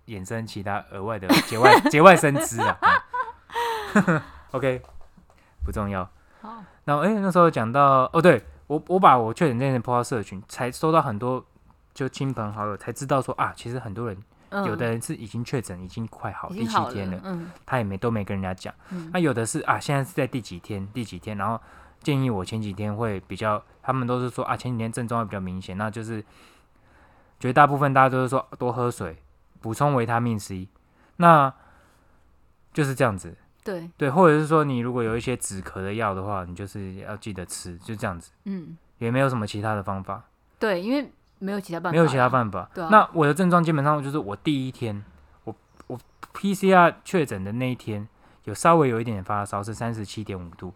[0.06, 2.78] 衍生其他额外的 节外节外生枝啊。
[3.96, 4.22] 嗯
[4.54, 4.82] OK，
[5.66, 6.08] 不重要。
[6.42, 11.44] 好，然后哎、那时候讲到哦，对我我把我确诊这件事 po 到社群，才收到很多
[11.94, 14.18] 就亲朋好友才知道说啊，其实很多人、
[14.54, 18.74] 嗯，有的人是已经确诊，已经快好第七天了，嗯他也没都没跟人家讲。
[18.92, 21.60] 嗯那、有的是啊，现在是在第几天第几天，然后
[22.02, 26.24] 建议我前几天会比较，他们都是说啊前几天症状会比较明显，那就是
[27.40, 29.18] 绝大部分大家都是说多喝水，
[29.60, 30.68] 补充维他命 C。
[31.18, 31.54] 那
[32.72, 33.36] 就是这样子。
[33.64, 40.22] 对，对，或者是说你如果有一些止咳的药的话，你就是要记得吃，就这样子，嗯，也没有什么其他的方法，
[40.60, 41.10] 对，因为
[41.44, 42.70] 没有其他办法，没有其他办法。
[42.74, 42.88] 对啊。
[42.92, 45.04] 那我的症状基本上就是我第一天，
[45.44, 45.56] 我
[45.88, 46.00] 我
[46.34, 48.08] PCR 确诊的那一天
[48.46, 50.74] 有稍微有一点点发烧，是三十七点五度，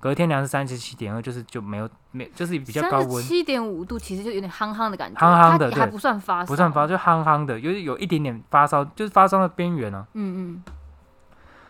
[0.00, 10.06] 隔天量是三十七点二，就是就没有没就是比较高温，七点五度，其实就有点夯夯的感觉，夯夯的它还不算发烧，不算发，就夯夯的，有有一点点发烧，就是发烧的边缘啊。
[10.14, 10.62] 嗯嗯。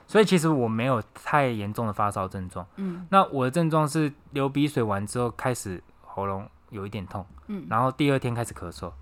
[0.07, 2.67] 所以其实我没有太严重的发烧症状。
[2.77, 3.07] 嗯。
[3.11, 8.93] 那我的症状是流鼻水完之后开始喉咙有一点痛，嗯然后第二天开始咳嗽，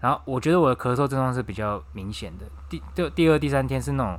[0.00, 2.46] 然后我觉得我的咳嗽症状是比较明显的。
[2.68, 4.18] 第第第二、第三天是那种，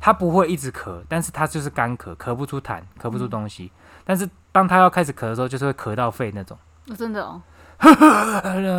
[0.00, 3.72] 他不会一直咳，但是他就是干咳，咳不出痰，咳不出东西。
[4.04, 7.42] 但是当他要开始咳的时候，就是会咳到肺那种，哦真的哦，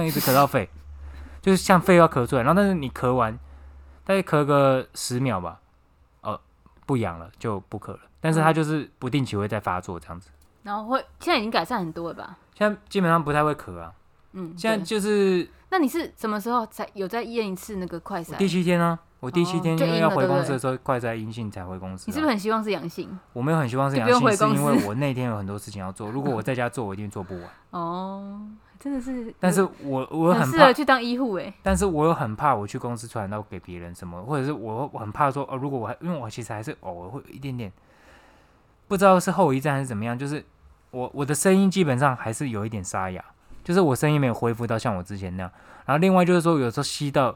[0.03, 0.69] 一直咳到肺，
[1.41, 2.43] 就是像肺要咳出来。
[2.43, 3.37] 然后但是你咳完，
[4.03, 5.59] 大概咳个十秒吧，
[6.21, 6.39] 哦，
[6.85, 7.99] 不痒了就不咳了。
[8.21, 10.29] 但是他就是不定期会再发作这样子。
[10.63, 12.37] 然后会现在已经改善很多了吧？
[12.55, 13.93] 现在基本上不太会咳啊，
[14.31, 18.35] 嗯，现在就是那你是什么时候才有再验一次那个快筛？
[18.37, 22.07] 第七天呢、我第七天因为要回公司的时候，快筛阴性才回公司、啊。
[22.07, 23.09] 你是不是很希望是阳性？
[23.33, 26.09] 我没有很希望是阳性，是因为我那天有很多事情要做。
[26.09, 27.43] 如果我在家做，我一定做不完。
[27.71, 28.39] 哦，
[28.79, 31.53] 真的是，但是我我很怕很适合，去当医护哎。
[31.61, 37.69] 但是我又很怕我去公司传染到给别人什么，或者是我我很怕说哦，如果我还因为我其实还是偶尔会有一点点
[38.87, 40.41] 不知道是后遗症还是怎么样，就是
[40.95, 43.21] 我我的声音基本上还是有一点沙哑，
[43.65, 45.51] 就是我声音没有恢复到像我之前那样。
[45.85, 47.35] 然后另外就是说，有时候吸到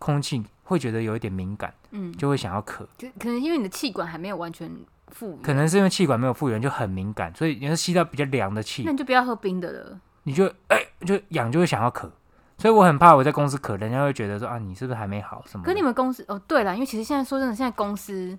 [0.00, 2.84] 空气会觉得有一点敏感，嗯，就会想要咳。
[2.98, 4.68] 就可能因为你的气管还没有完全
[5.06, 10.00] 复原，可能是因为气管没有复原，就很敏感，所以你是吸到比较凉的气那气，你就不要喝冰的了。
[10.24, 12.10] 你就哎、就痒就会想要咳。
[12.58, 15.64] 所以我很怕我在公司咳，人家会觉得说啊，你是不是还没好什么？
[15.64, 18.36] 可你们公司哦，对了，因为其实现在说真的，现在公司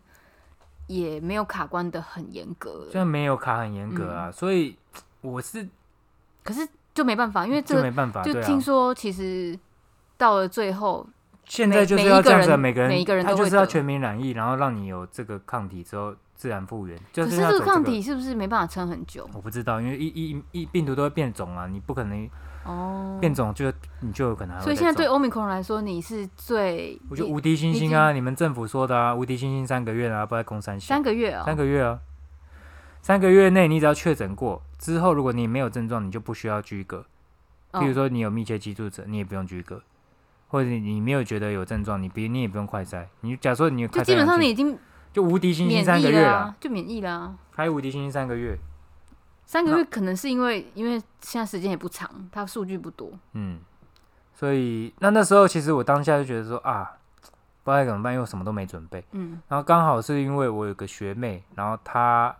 [0.88, 4.76] 也没有卡关的很严格了，虽然没有卡很严格嗯啊，所以
[5.22, 5.68] 我是
[6.44, 8.42] 可是就没办法，因为这没办法，就。
[8.42, 9.58] 听说其实
[10.18, 11.06] 到了最后，
[11.46, 16.98] 现在就是要这样子啊，每一个人每一个人他就是要全民染疫，然后让你有这个抗体之后自然复原。
[17.12, 19.30] 就可是这个抗个体是不是没办法撑很久？
[19.34, 22.30] 我不知道，因为一一一病毒都会变种啊，你不可能
[22.68, 30.88] 哦，变种就你就有可能所以现在对再种 Omicron 来说，你是最我就无敌星星啊，你们政府说的啊，无敌星星三个月啊，不在攻三星。
[30.88, 32.00] 三个月哦，三个月啊，
[33.02, 37.06] 三个月内你只要确诊过之后，如果你没有症状，你就不需要居隔。
[37.72, 37.80] 哦。
[37.80, 39.82] 譬如说你有密切接触者，你也不用居隔，
[40.50, 43.06] 或者你你没有觉得有症状，你别你也不用快筛。
[43.22, 44.78] 你假设你有快就基本上你已经
[45.14, 47.36] 就无敌星星三个、月了啊，，就免疫了、啊。
[47.56, 48.58] 还无敌星星三个月，
[49.48, 53.10] 三个月可能是因为因为现在时间也不长，它数据不多。
[53.32, 53.60] 嗯，
[54.36, 56.98] 所以那那时候其实我当下就觉得说啊，
[57.64, 59.04] 不知道该怎么办，因为我什么都没准备。
[59.14, 62.36] 嗯然后刚好是因为我有个学妹，然后她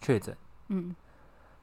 [0.00, 0.36] 确诊。
[0.68, 0.94] 嗯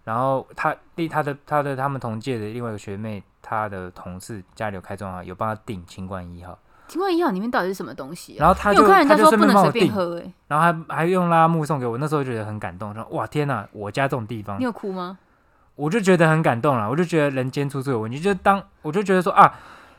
[0.05, 6.57] 然后他第他的他的他们同届的另外一个学妹，她的同事家里有开中号，有帮她订清冠一号，
[6.89, 8.39] 清冠一号里面到底是什么东西啊？
[8.39, 15.17] 然后他就他就顺家说不能随便帮我订，便喝、欸，然后还还用拉木送给我，那时候觉得很感动，说哇天哪，我家这种地方你，有哭吗？
[15.75, 19.53] 我就觉得很感动了，我就觉得人间处处有问题，就当我就觉得说啊，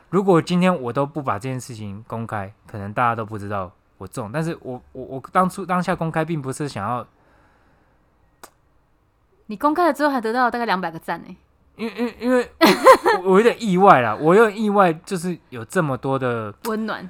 [0.09, 7.07] 如果今天我都不把这件事情公开，可能大家都不知道我中，但是我我我当初当下公开，并不是想要，
[9.47, 11.37] 你公开了之后还得到了大概两百个赞呢、
[11.81, 12.77] 因为因为因为
[13.23, 16.53] 我我有点意外啦，我有点意外，就是有这么多的。
[16.65, 17.09] 温暖。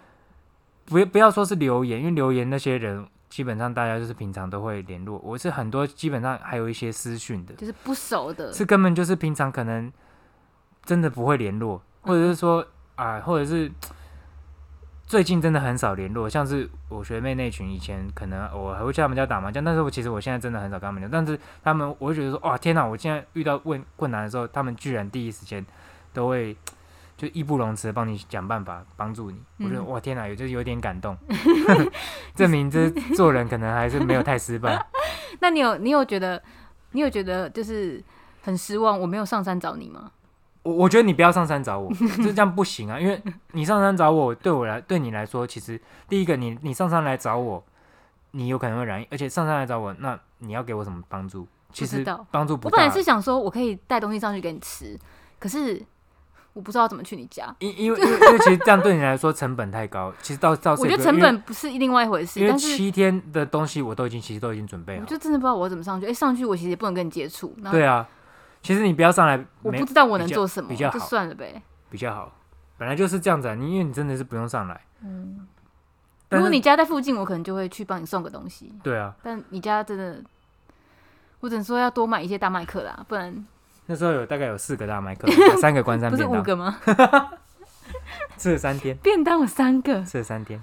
[0.86, 9.92] 不不要说是留言，因为留言那些人基本上大家就是平常都会联络，我是很多基本上还有一些私讯的，就是不熟的，是根本就是平常可能
[10.84, 13.72] 真的不会联络，或者是说啊，或者是
[15.12, 25.66] 最近真的很少联络，像是我学妹那群以前可能我还会去他们家打麻将，但是我其实我现在真的很少跟他们聊，但是他们我会觉得说哇天哪，我现在遇到问困难的时候，他们居然第一时间
[26.14, 26.56] 都会。
[27.18, 31.16] 就义不容辞的帮你想办法帮助你，我觉得哇天哪，有就是有点感动，
[32.34, 34.84] 证 明这做人可能还是没有太失败。
[35.40, 36.42] 那你有你有觉得
[36.94, 38.04] 你有觉得就是
[38.42, 40.10] 很失望，我没有上山找你吗？
[40.64, 43.00] 我我觉得你不要上山找我，就这样不行啊！
[43.00, 43.22] 因为
[43.54, 47.64] 你上山找我，对我来对你来说，其实第一个你你上山来找我，
[48.32, 51.48] 你有可能会染疫，而且上山来找我，那你要给我什么帮助？
[51.74, 52.76] 其实帮助不大。
[52.76, 55.00] 我本来是想说我可以带东西上去给你吃，
[55.40, 55.82] 可是
[56.54, 57.56] 我不知道怎么去你家。
[57.60, 65.02] 因因为因为因为其实这样对你来说成本太高，其实到到我觉得成本不是另外一回事，因为七天的东西我都已经其实都已经准备好。
[65.02, 66.06] 我就真的不知道我怎么上去。
[66.06, 68.06] 哎、上去我其实也不能跟你接触，对啊，
[68.62, 71.62] 其实你不要上来，我不知道我能做什么，就比较好算了呗。
[71.90, 72.32] 比较好。
[72.78, 74.82] 本来就是这样子啊，你因为你真的是不用上来。
[75.04, 75.48] 嗯，
[76.30, 78.74] 如果你家在附近，我可能就会去帮你送个东西。
[78.84, 80.22] 对啊，但你家真的，
[81.42, 83.46] 我只能说要多买一些大麦克啦，不然
[83.88, 86.80] 那时候有大概有四个大麦克，三个关山 不是，五个吗？
[88.38, 90.60] 吃了三天，便当有三个吃了三天。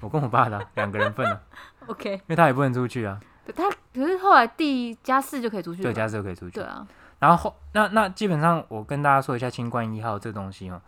[0.00, 1.40] 我跟我爸的啊两个人份啊，，
[1.88, 2.12] OK。
[2.12, 3.18] 因为他也不能出去啊，
[3.52, 6.52] 他可是后来第加四就可以出去对，加四就可以出去。
[6.52, 6.64] 对。
[6.64, 6.86] 啊，
[7.18, 10.80] 然后后那那基本上我跟大家说一下清冠一号这东西哦，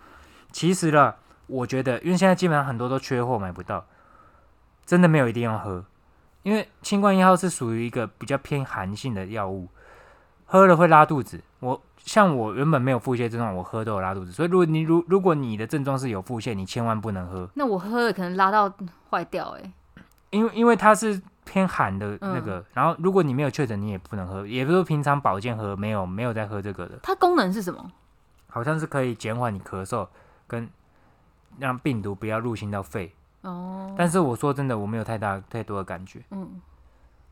[0.52, 3.84] 其实啦，我觉得因为现在基本上很多都缺货买不到，
[4.86, 5.84] 真的没有一定要喝，
[6.42, 9.68] 因为清冠一号是属于一个比较偏寒性的药物，
[10.44, 11.40] 喝了会拉肚子。
[11.60, 18.72] 我像我原本没有腹泻症状，我喝都有拉肚子，所以如果你如如果你的症状是有腹泻，你千万不能喝，那我喝了可能拉到
[19.10, 19.72] 坏掉哎、
[20.30, 21.20] 因为因为它是
[21.50, 26.96] 偏寒的那个，然后如果你没有确诊，你也不能喝，也不是说平常保健喝，没有没有在喝这个的。
[27.02, 27.90] 它功能是什么？
[28.46, 30.06] 好像是可以减缓你咳嗽，
[30.46, 30.68] 跟
[31.58, 33.12] 让病毒不要入侵到肺。
[33.42, 36.22] 哦，但是我说真的，我没有太大太多的感觉。
[36.30, 36.60] 嗯，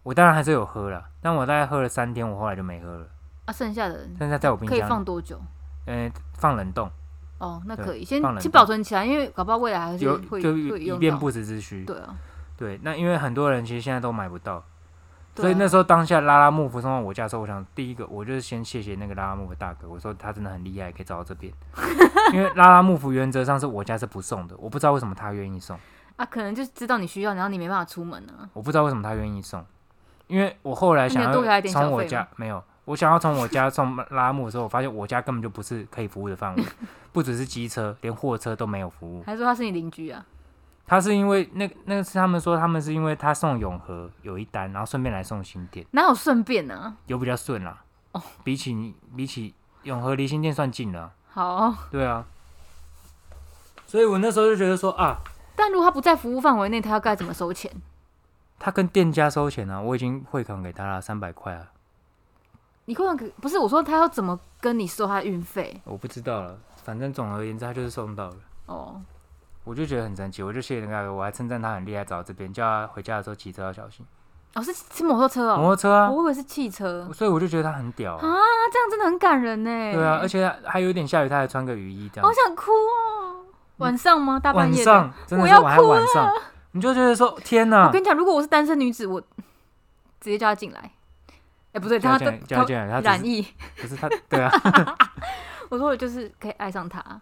[0.02, 3.07] 我当然还是有喝了，但我大概喝了三天，我后来就没喝了。
[3.44, 5.40] 啊，剩下的剩下在我冰箱可以箱，放多久？
[5.87, 6.90] 嗯、放冷冻，
[7.38, 10.18] 哦，那可以先先保存起来，因为搞不好未来还是就。
[10.76, 11.85] 以便不时之需。
[11.85, 12.16] 对啊，
[12.59, 14.62] 对，那因为很多人其实现在都买不到，
[15.37, 21.53] 所以那时候当下拉拉木服送到我家的时候，我想第一个我就是先谢谢那个拉拉木服大哥，我说他真的很厉害，可以找到这边。
[22.35, 25.79] 因为拉拉木夫原则上是我家是不送的，我不知道为什么他愿意送。
[26.16, 28.51] 啊，可能就是知道你需要，然后你没办法出门啊。
[28.53, 29.64] 我不知道为什么他愿意送，
[30.27, 31.33] 因为我后来想要
[31.71, 36.64] 从我家没有，我想要从我家送拉木的时候，我发现我家根本就不是可以服务的范围，
[37.12, 39.23] 不只是机车，连货车都没有服务。
[39.25, 40.27] 还说他是你邻居啊？
[40.88, 47.85] 他是因为那那个是他们说他们是因为他送永和有一单，然后顺便来送新店，哪有顺便呢、有比较顺啦。
[48.12, 52.24] 哦，比起你比起永和离新店算近了啊，好，对啊。
[53.87, 55.18] 所以我那时候就觉得说啊，
[55.55, 57.70] 但如果他不在服务范围内，他要该怎么收钱？
[58.59, 61.70] 他跟店家收钱啊，我已经汇款给他了三百块啊，
[62.87, 65.81] 你会可不是我说他要怎么跟你收他的运费？
[65.85, 68.37] 我不知道了，反正总而言之他就是送到了。
[68.66, 69.01] 哦，
[69.68, 74.07] 我就觉得很神奇，我就谢谢那个我还称赞他很厉害，找到这边叫他回家的时候骑车要小心，
[74.54, 77.07] 哦是是摩托车哦摩哦，托车啊，我以为是汽车。
[77.12, 78.35] 所以我就觉得他很屌、啊，啊，
[78.72, 79.70] 这样真的很感人呢。
[79.92, 83.44] 对啊，而且还有点下雨，他还穿个雨衣这样好，想哭哦。
[83.76, 84.40] 晚上吗？
[84.40, 84.90] 大半夜的。
[84.90, 86.33] 晚上真的我要哭晚晚上，
[86.72, 90.92] 你就觉得说天哪我跟，你讲，如果我是单身女子，我直接叫他进来。
[91.72, 93.46] 哎、不对，他他叫他叫他进来他染疫。
[93.78, 94.50] 可是他对啊，
[95.68, 97.20] 我说我就是可以爱上他。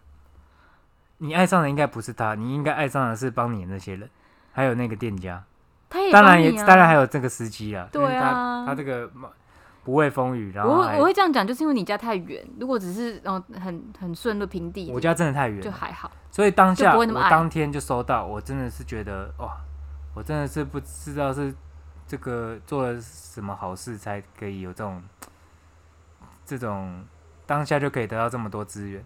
[1.19, 4.09] 你爱上的应该不是他，你应该爱上的是帮你的那些人，
[4.51, 5.43] 还有那个店家，
[5.89, 9.09] 他也当然也当然还有这个司机啊，对啊他他这个
[9.83, 12.45] 不畏风雨，然后我会我会这样讲，就是因为你家太远。
[12.59, 16.11] 如果只是哦很很顺路平地，我家真的太远，就还好。
[16.29, 19.57] 所以当下我当天就收到，我真的是觉得哇，
[20.13, 21.55] 我真的是不知道是
[22.05, 25.01] 这个做了什么好事才可以有这种
[26.45, 27.03] 这种
[27.45, 29.03] 当下就可以得到这么多资源，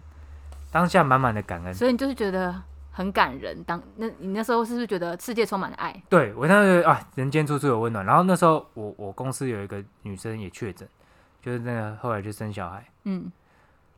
[0.72, 1.72] 当下满满的感恩。
[1.72, 3.62] 所以你就是觉得很感人。
[3.62, 6.02] 当那你那时候是不是觉得世界充满了爱？
[6.08, 8.04] 对我当时觉得啊，人间处处有温暖。
[8.04, 10.88] 然后那时候我我公司有一个女生也确诊，
[11.40, 13.30] 就是那个后来就生小孩，嗯，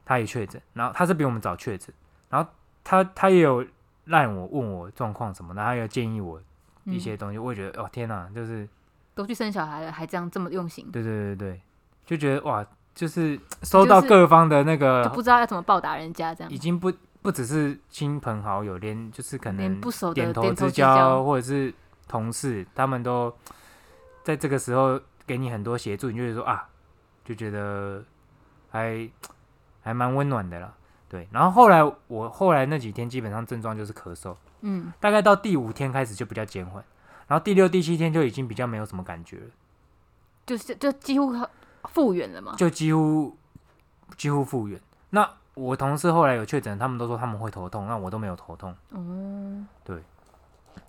[0.05, 1.95] 她也确诊，然后她是比我们早确诊，
[2.29, 2.51] 然后
[2.83, 3.65] 她她也有
[4.07, 6.39] 赖我问我状况什么的，她也有建议我
[6.85, 8.69] 一嗯些东西，我也觉得哦天哪，就是。
[9.17, 11.61] 都去生小孩了，还这样这么用心，对对对对，
[12.05, 16.57] 就觉得哇，就是收到各方的那就个，不知道要怎么报答人家这样已。
[16.57, 21.75] 经不不只是亲朋好友，连就是可能不熟的点头之之交或者是
[22.07, 23.35] 同事，他们都
[24.23, 26.69] 在这个时候给你很多协助，你就会说啊，
[27.25, 28.05] 就觉得
[28.71, 29.09] 还
[29.83, 30.75] 还蛮温暖的了。
[31.09, 36.85] 对，然后后来我后来那几天基本上症状就是咳嗽，嗯，大概到第五天开始就比较减缓，
[37.27, 39.47] 然后第六、第七天就已经比较没有什么感觉了。
[40.45, 41.33] 就是就几乎
[41.89, 42.55] 复原了吗。
[42.57, 43.37] 就几乎
[44.17, 44.81] 几乎复原。
[45.11, 48.75] 那我同事后来有确诊，他们都说他们会头痛，那我都没有头痛。
[48.91, 50.03] 哦，对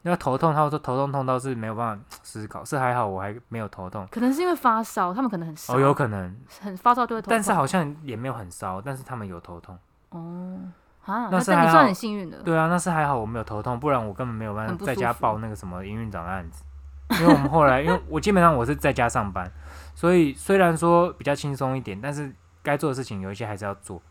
[0.02, 4.08] 那头痛，他们说头痛痛到是没有办法思考，是还好我还没有头痛。
[4.12, 7.32] 可能是因为发烧，他们可能很烧，哦，有可能，很发烧就会头痛。
[7.32, 9.78] 但是好像也没有很烧，但是他们有头痛。
[10.10, 10.60] 哦
[11.06, 12.40] 啊，那是还好很幸运的。
[12.40, 16.64] 对啊，那是还好我没有头痛，不然我根本没有办法在很不舒服家报那个什么营运长的案子。
[17.12, 19.50] 因为我们后来，因为我基本上我是在家上班，
[19.94, 22.34] 所以虽然说比较轻松一点，但是
[22.64, 24.02] 该做的事情有一些还是要做。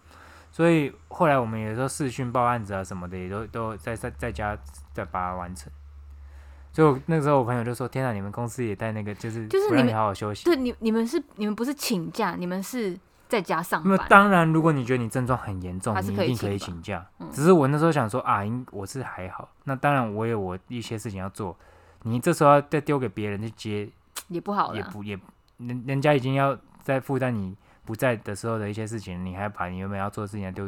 [0.51, 4.57] 所以后来我们有时候视讯报案子啊什么的，也都都在在在家
[4.93, 5.73] 再把它完成。
[6.73, 10.45] 所以那时候我朋友就说：“天啊，你们公司也带那个，就是不让你就是你们好好休息。
[10.45, 14.07] 对，你你们是你们不是请假，你们是在家上班那么。
[14.09, 17.05] 当然，如果你觉得你症状很严重你一定可以请假。
[17.19, 19.49] 嗯只是我那时候想说啊，应我是还好。
[19.65, 21.57] 那当然，我有我一些事情要做。
[22.05, 23.91] 你这时候要再丢给别人去接，
[24.29, 24.77] 也不好啦。
[24.77, 25.19] 也不也
[25.59, 30.67] 人人家已经要在负担你不在的时候的一些事情，你还把你原本要做的事情丢，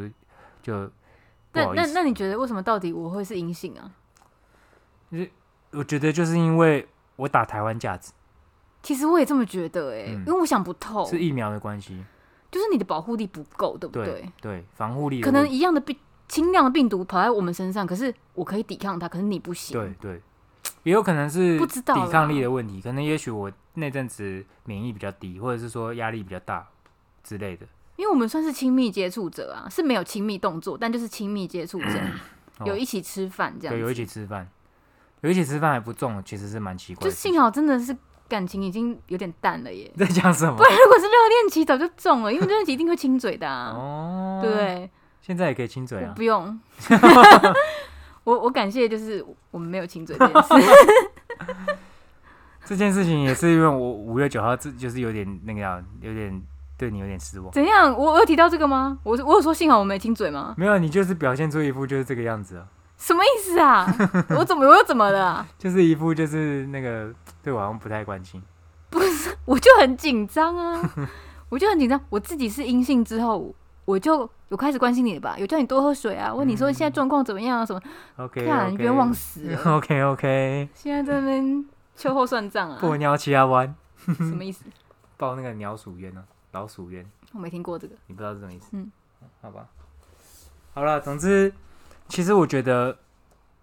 [0.62, 0.86] 就
[1.52, 1.92] 不那那好意思。
[1.94, 3.92] 那你觉得为什么到底我会是阴性啊？
[5.70, 8.12] 我觉得就是因为我打台湾价值
[8.82, 12.04] 其实我也这么觉得哎、嗯因为我想不透，是疫苗的关系，
[12.50, 14.32] 就是你的保护力不够，对不对对？
[14.40, 15.96] 对，防护力的可能问一样的病
[16.28, 19.78] 轻量的病毒跑在我们身上，可是我可以抵抗它，可是你不行。
[19.78, 20.22] 对对，
[20.86, 26.64] 也有可能是不知道抵抗力的问题，可能也许我那阵子免疫比较低，或者是说压力比较大
[27.24, 27.66] 之类的。
[27.96, 31.88] 因为我们算是亲密接触者啊，是没有亲密动作，但就是亲密接触者，
[32.60, 34.48] 哦 有一起吃饭这样对，有一起吃饭，
[35.22, 37.10] 有一起吃饭还不重，其实是蛮奇怪的。
[37.10, 37.96] 就幸好真的是
[38.28, 39.90] 感情已经有点淡了耶。
[39.98, 40.62] 在讲什么不？
[40.62, 44.88] 然如果是热恋期，早就重了，因为热恋期一定会亲嘴的啊，哦，对？
[45.20, 46.12] 现在也可以亲嘴啊。
[46.14, 46.56] 不用。
[48.26, 50.48] 我我感谢，就是我们没有亲嘴这件事。
[52.66, 56.42] 这件事情也是因为我五月九号这就是有点那个样，有点
[56.76, 57.52] 对你有点失望。
[57.52, 57.96] 怎样？
[57.96, 58.98] 我我有提到这个吗？
[59.04, 60.56] 我我有说幸好我没亲嘴吗？
[60.58, 62.66] 没有，你就是表现出一副就是这个样子啊，
[62.98, 63.86] 什么意思啊？
[64.36, 65.46] 我怎么我又怎么了啊？
[65.56, 67.14] 就是一副就是那个
[67.44, 68.42] 对我好像不太关心。
[68.90, 70.90] 不是我就很紧张啊，
[71.48, 72.00] 我就很紧张。
[72.08, 73.54] 我自己是阴性之后，
[73.86, 75.38] 我就有开始关心你了吧？
[75.38, 77.64] 有叫你多喝水啊，问你说现在状况怎么样啊？
[77.64, 77.80] 什么
[78.16, 79.60] ？OK，看冤枉死了！
[79.78, 81.64] OK OK，现在在那边
[81.96, 82.76] 秋后算账啊？
[82.78, 83.74] 破鸟七亚湾
[84.04, 84.64] 什么意思？
[85.16, 86.22] 报那个鸟鼠冤呢、
[86.52, 87.94] 老鼠冤，我没听过这个。
[88.08, 88.66] 你不知道是什么意思？
[88.72, 88.90] 嗯，
[89.40, 89.66] 好吧。
[90.74, 91.52] 好了，总之，
[92.08, 92.98] 其实我觉得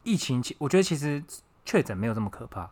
[0.04, 1.24] 疫情，其我觉得其实
[1.64, 2.70] 确诊没有这么可怕，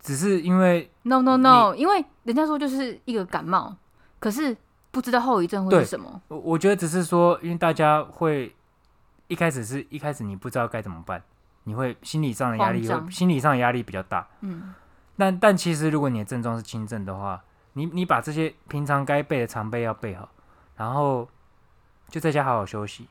[0.00, 3.76] 只是因为 No no no，因为人家说就是一个感冒，
[4.18, 4.56] 可是
[4.90, 6.20] 不知道后遗症会是什么。
[6.28, 8.54] 我我觉得只是说，因为大家会
[9.28, 11.22] 一开始是一开始你不知道该怎么办，
[11.64, 14.26] 你会心理上的压力会心理上的压力比较大。
[14.40, 14.74] 嗯，
[15.16, 17.42] 但但其实如果你的症状是轻症的话，
[17.74, 20.28] 你你把这些平常该备的常备要备好，
[20.76, 21.28] 然后
[22.08, 23.08] 就在家好好休息。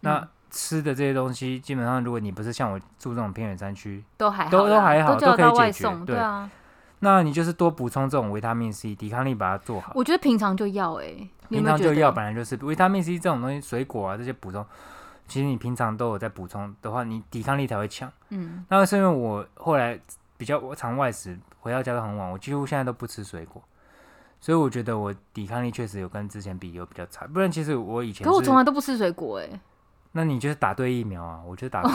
[0.00, 6.48] 那嗯吃的这些东西，基本上如果你不是像我住这种偏远山区，都还好，都都还好都都可以解决对啊，
[7.04, 9.92] 那你就是多补充这种维他命 C，抵抗力把它做好。
[9.94, 11.14] 我觉得平常就要哎、
[11.50, 14.64] 平常就要，本来就是维他命 C 这种东西，水果啊这些补充，
[15.28, 18.10] 其实你平常都有在补充的话，你抵抗力才会强。
[18.30, 20.00] 嗯，那是因为我后来
[20.38, 23.62] 比较常外食，回到家都很晚，我几乎现在都不吃水果，
[24.40, 27.26] 所以我觉得我抵抗力确实有跟之前比有比较差。
[27.26, 29.60] 不然其实我以前可我从来都不吃水果哎、
[30.12, 31.82] 那你就是打对疫苗啊，我就打。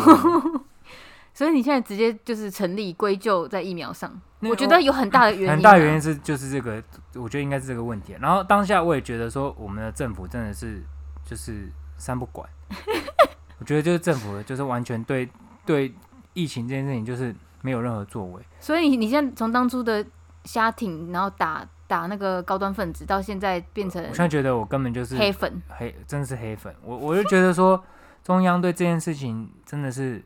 [1.40, 4.12] 所以你现在直接就是成立归咎在疫苗上，
[4.42, 6.84] 我觉得有很大的原因、啊，很大原因是就是这个，
[7.16, 8.14] 我觉得应该是这个问题。
[8.20, 10.84] 然后当下我也觉得说，我们的政府真的是
[11.24, 12.46] 就是三不管，
[13.58, 15.30] 我觉得就是政府就是完全对
[15.66, 15.96] 对
[16.34, 18.44] 疫情这件事情就是没有任何作为。
[18.60, 20.06] 所以你你现在从当初的
[20.44, 26.76] 瞎挺，然后打打那个高端分子，到现在变成我现在觉得我根本就是黑粉，黑，真的是黑粉。
[26.84, 27.82] 我我就觉得说，
[28.26, 30.22] 中央对这件事情真的是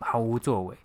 [0.00, 0.76] 毫无作为，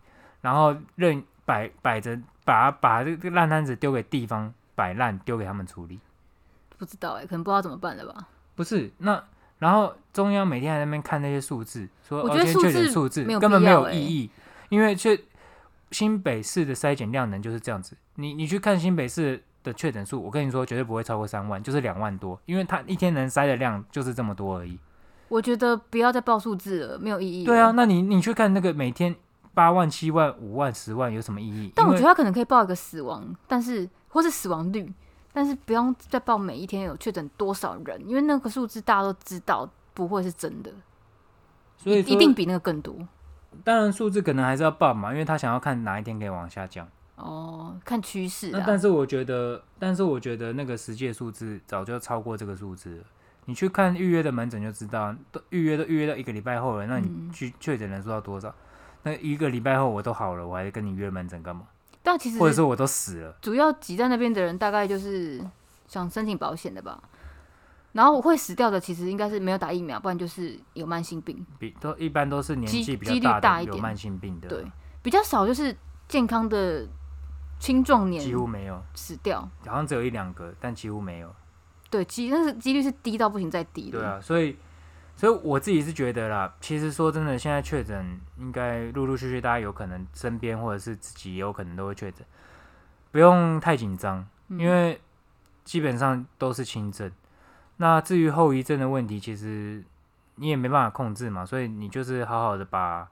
[0.41, 5.99] 然后任摆摆着把把这个烂摊子丢给地方摆烂，丢给他们处理。
[6.78, 8.28] 不知道哎、可能不知道怎么办了吧？
[8.55, 9.24] 不是那，
[9.59, 14.30] 然后中央每天还在那边看那些数字，说我觉得哦今天确诊数字数字根本没有意义，
[14.70, 15.18] 因为确
[15.91, 17.95] 新北市的筛检量能就是这样子。
[18.16, 24.78] 你你去看新北市的确诊数，我跟你说绝对不会超过三万，就是两万多，因为它一天能筛的量就是这么多而已。
[25.34, 27.44] 我觉得不要再报数字了，没有意义。
[27.44, 29.16] 对啊，，那你你去看那个每天
[29.56, 31.72] 八万、七万、五万、十万有什么意义？
[31.74, 34.94] 但我觉得他可能可以报一个死亡，但是或是死亡率，
[35.34, 40.72] 但是不用再报每一天有确诊多少人，因为那个数字大家都知道不会是真的，
[41.78, 42.96] 所以一定比那个更多。
[43.64, 46.88] 当然数字可能还是要报嘛，因为他想要看哪一天可以往下降。
[47.16, 48.60] 哦，看趋势啊。
[48.60, 53.04] 那但是我觉得，但是我觉得那个实际的数字早就超过这个数字了。
[53.46, 58.54] 你去看预约的门诊就知道，都预约都预约到一个礼拜后了，那你嗯去确诊人数要多少？
[59.04, 61.68] 那一个礼拜后我都好了，我还跟你约门诊干嘛？
[62.02, 65.41] 但其实或者说我都死了，主要挤在那边的人，大概就是
[65.88, 67.02] 想申请保险的吧。
[67.94, 74.66] 然后会死掉的，其实应该是没有打疫苗，不然就是有慢性病，比都一般都是年纪比较大大一点慢性病的，对，
[75.04, 75.76] 比较少就是
[76.08, 76.88] 健康的
[77.60, 79.48] 青壮年几乎没有，死掉。
[79.68, 81.34] 好像只有一两个，但几乎没有。
[81.94, 84.00] 对，几那是几率是低到不行再低的。
[84.00, 84.58] 对啊，所以
[85.16, 92.26] 所以我自己是觉得啦，其实说真的，现在确诊应该陆陆续续，大家有可能身边或者是自己也有可能都会确诊，
[93.12, 95.00] 不用太紧张，嗯因为
[95.64, 97.12] 基本上都是轻症。
[97.78, 99.84] 那至于后遗症的问题，其实
[100.38, 103.08] 你也没办法控制嘛，所以你就是好好的把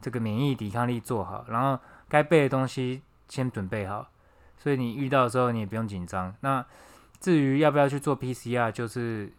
[0.00, 1.78] 这个免疫抵抗力做好，然后
[2.08, 4.08] 该备的东西先准备好，
[4.58, 6.34] 所以你遇到的时候你也不用紧张。
[6.40, 6.64] 那
[7.24, 9.32] 至于要不要去做 PCR，就是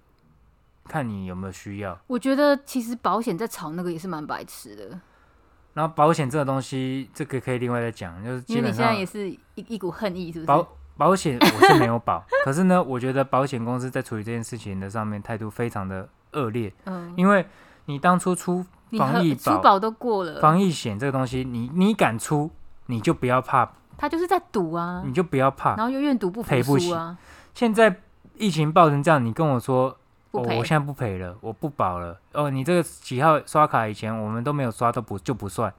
[0.86, 1.96] 看你有没有需要。
[2.08, 5.00] 我觉得其实保险在炒那个也是蛮白痴的，
[5.76, 10.46] 然后保险这个东西，这个可以另外再讲，就是因为你现在也是一一股恨意，是不是？
[10.48, 10.68] 保
[10.98, 17.46] 保险我是没有保，可是呢，我觉得保险公司在处理这件事情的上面态度非常的恶劣，嗯，因为
[17.86, 18.66] 你当初出
[18.98, 22.50] 防疫保出保都过了，防疫险这个东西，你你敢出，
[22.88, 25.86] 你就不要怕，他就是在赌啊，你就不要怕然。
[25.86, 27.18] 后又愿赌不服赔不起输啊，
[27.56, 28.01] 现在
[28.36, 29.97] 疫情爆成这样，你跟我说，哦，
[30.32, 32.20] 不赔我现在不赔了，我不保了。
[32.34, 35.74] 哦，你这个几号刷卡以前我们都没有刷，都不就不算。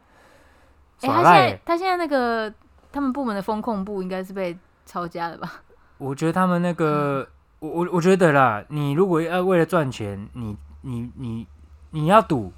[1.02, 2.50] 哎、耍他现在他现在那个
[2.90, 4.56] 他们部门的风控部应该是被
[4.86, 5.52] 抄家了吧？
[5.98, 11.46] 我觉得他们那嗯个，我我我觉得啦，你如果要为了赚钱，你你你
[11.90, 12.50] 你要赌，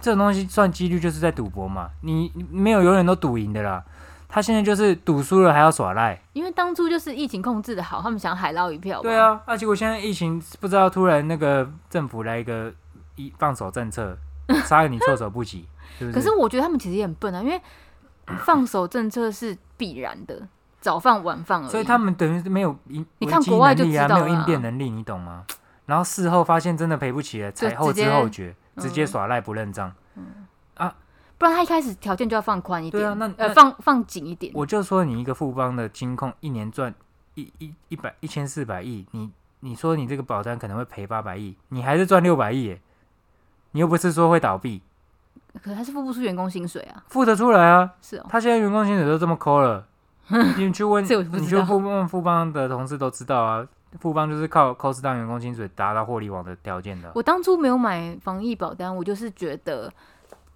[0.00, 3.84] 这种东西算几率就是在赌博嘛，你你没有永远都赌赢的啦。
[4.28, 9.00] 他现在就是赌输了还要耍赖，因为当初就是疫情控制的好，他们想海捞一票。
[9.00, 12.72] 对，啊，啊，结果现在疫情不知道突然那个政府来一个
[13.14, 14.16] 一放手政策，
[14.66, 15.66] 杀了你措手不及，
[15.98, 17.60] 是不可是我觉得他们其实也很笨啊，因为
[18.44, 20.46] 放手政策是必然的，
[20.80, 21.70] 早放晚放而已。
[21.70, 25.44] 所以他们等于是没有应你看国外能力啊，没有应变能力，你懂吗？
[25.86, 29.92] 然后事后发现真的赔不起了，就才后知后觉，直接嗯耍赖不认账。
[31.38, 34.52] 不然他一开始条件就要放宽一点，对啊那呃放放紧一点。
[34.54, 36.94] 我就说你一个富邦的金控一年赚
[37.34, 39.30] 一一一百一千四百亿，你
[39.60, 42.80] 你说你这个保单可能会赔八百亿，你还是赚六百亿耶？
[43.72, 44.80] 你又不是说会倒闭，
[45.62, 47.92] 可是他是付不出员工薪水啊，付得出来啊？
[48.00, 48.26] 是哦。
[48.28, 49.86] 他现在员工薪水都这么抠了，
[50.56, 53.66] 你去问，你去问问富邦的同事都知道啊。
[54.00, 57.10] 富邦就是靠 cost 当员工薪水达到获利网的条件的。
[57.14, 59.90] 我当初没有买防疫保单，我就是觉得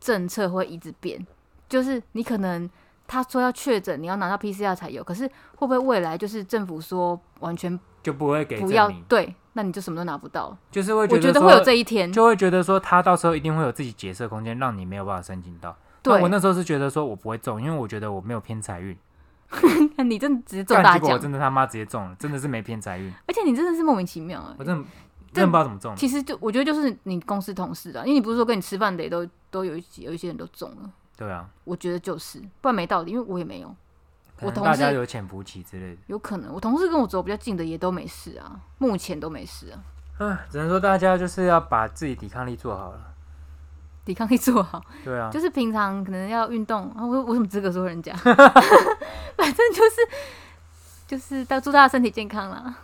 [0.01, 1.24] 政策会一直变，
[1.68, 2.68] 就是你可能
[3.07, 10.57] 他说要确诊，你要拿到 PCR 才有，可是会不会未来就是政府说完全就不会给不要，对，那你就什么都拿不到。
[10.70, 15.76] 就是会我觉得会有这一天，就会觉得说他到时候一定会有自己解释空间，让你没有办法申请到。
[16.05, 18.96] 那对我，那时候是觉得说我不会中，因为我觉得我没有偏财运。
[20.07, 24.84] 你真的直接中大奖，我真的他妈直接中了，真的是没偏财运，而且你真的是莫名其妙哎、我真的
[25.32, 25.94] 真的不知道怎么中。
[25.96, 33.68] 其实就我觉得就是你公司同事啊，因为你不是说跟你吃饭的也都都有一些有一些人都中了，对啊，我觉得就是，不然没道理，因为我也没有，
[34.36, 36.01] 可能大我同事家有潜伏期之类的。
[36.07, 43.07] 有可能我同事跟我走比较近的也都没事啊，目前都没事啊，啊，只能说大家就是要把自己抵抗力做好了。
[44.03, 48.12] 抵抗力做好，对啊，就是平常可能要运动啊，我我什么资格说人家？
[49.36, 49.96] 反正就是
[51.07, 52.74] 就是大祝大家身体健康啦。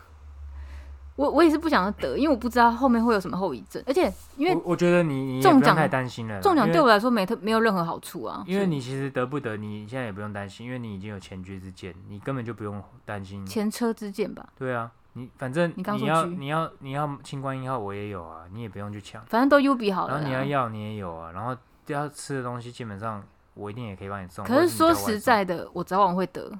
[1.17, 6.41] 我我也是不想要得，因为我不知道后面会有什么后遗症，而且因为我我觉得你你中奖太担心了。
[6.41, 13.45] 中奖对我来说没特没有任何好处啊，因为你其实得不得，你现在也不用担心，因为你已经有前车之鉴，你根本就不用担心。
[13.47, 19.25] 前车之鉴吧，对啊，你反正你刚说要你要你要清冠一号，我也有啊，你也不用去抢。
[19.25, 20.39] 反正都 U 比好然了然。
[20.39, 21.57] 后你要药你也有啊，然后
[21.87, 23.23] 要吃的东西基本上
[23.55, 24.45] 我一定也可以帮你送。
[24.45, 26.53] 可是说实在的，我早晚会得。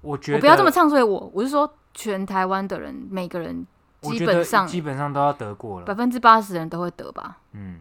[0.00, 3.66] 我觉得我不要这么唱衰我，我是说全台湾的人，每个人
[4.00, 5.86] 基本上基本上都要得过了。
[5.86, 7.80] 百分之八十人都会得吧，嗯，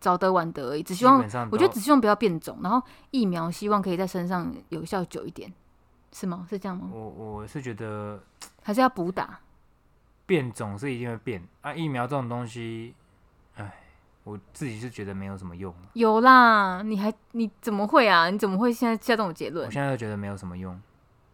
[0.00, 0.82] 早得晚得而已。
[0.82, 1.18] 只希望
[1.50, 5.52] 我觉得只希望不要变种，然后疫苗希望可以在身上有效久一点，
[6.12, 6.46] 是吗？
[6.48, 6.88] 是这样吗？
[6.92, 8.20] 我我是觉得
[8.62, 9.40] 还是要补打？
[10.26, 12.94] 变种是一定会变啊，疫苗这种东西，
[13.56, 13.80] 哎，
[14.22, 15.74] 我自己是觉得没有什么用。
[15.94, 18.30] 有啦，你还你怎么会啊？
[18.30, 19.70] 你怎么会现在下这种结论我？
[19.72, 20.80] 现在就觉得没有什么用，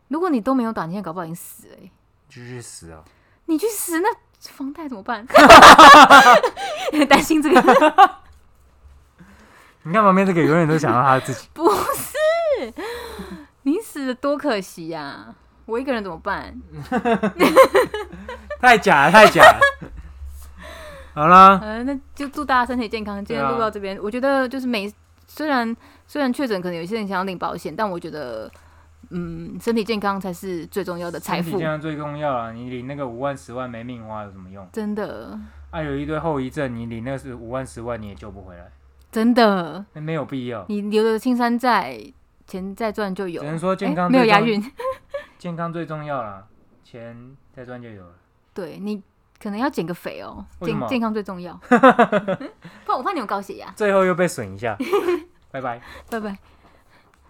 [0.08, 1.90] 如果你都没有打，你现在搞不好已经死了欸、
[2.28, 3.02] 就去死啊！
[3.46, 4.08] 你去死，那
[4.40, 5.26] 房贷怎么办？
[7.08, 7.60] 担心这个
[9.82, 11.48] 你看旁边这个，永远都想到他自己。
[11.52, 12.72] 不是，
[13.62, 15.34] 你死了多可惜呀、
[15.64, 16.60] 我一个人怎么办？
[18.60, 19.60] 太假了，太假了。
[21.14, 23.24] 好啦，呃，那就祝大家身体健康。
[23.24, 24.92] 今天录到这边，我觉得就是每
[25.26, 25.74] 虽然
[26.06, 28.50] 虽然确诊，可能有些人想要领保险，但我觉得，
[29.10, 31.68] 嗯，身体健康才是最重要的财富身体健。
[31.68, 32.52] 康最重要啊！
[32.52, 34.68] 你领那个五万、十万没命花有什么用？
[34.72, 35.38] 真的，
[35.70, 38.70] 啊，有一堆后遗症，你领那是五万、十万你也救不回来，
[39.12, 40.64] 真的，那没有必要。
[40.68, 42.00] 你留着青山在，
[42.46, 43.42] 钱再赚就有。
[43.42, 44.62] 只能说健康没有押韵。
[45.38, 46.44] 健康最重要啦，
[46.82, 48.12] 钱再赚就有了。
[48.54, 49.02] 对你
[49.40, 51.54] 可能要减个肥哦，健健康最重要。
[51.68, 53.70] 不然我怕你有高血压。
[53.76, 54.76] 最后又被损一下，
[55.52, 55.80] 拜拜。
[56.10, 56.38] 拜拜。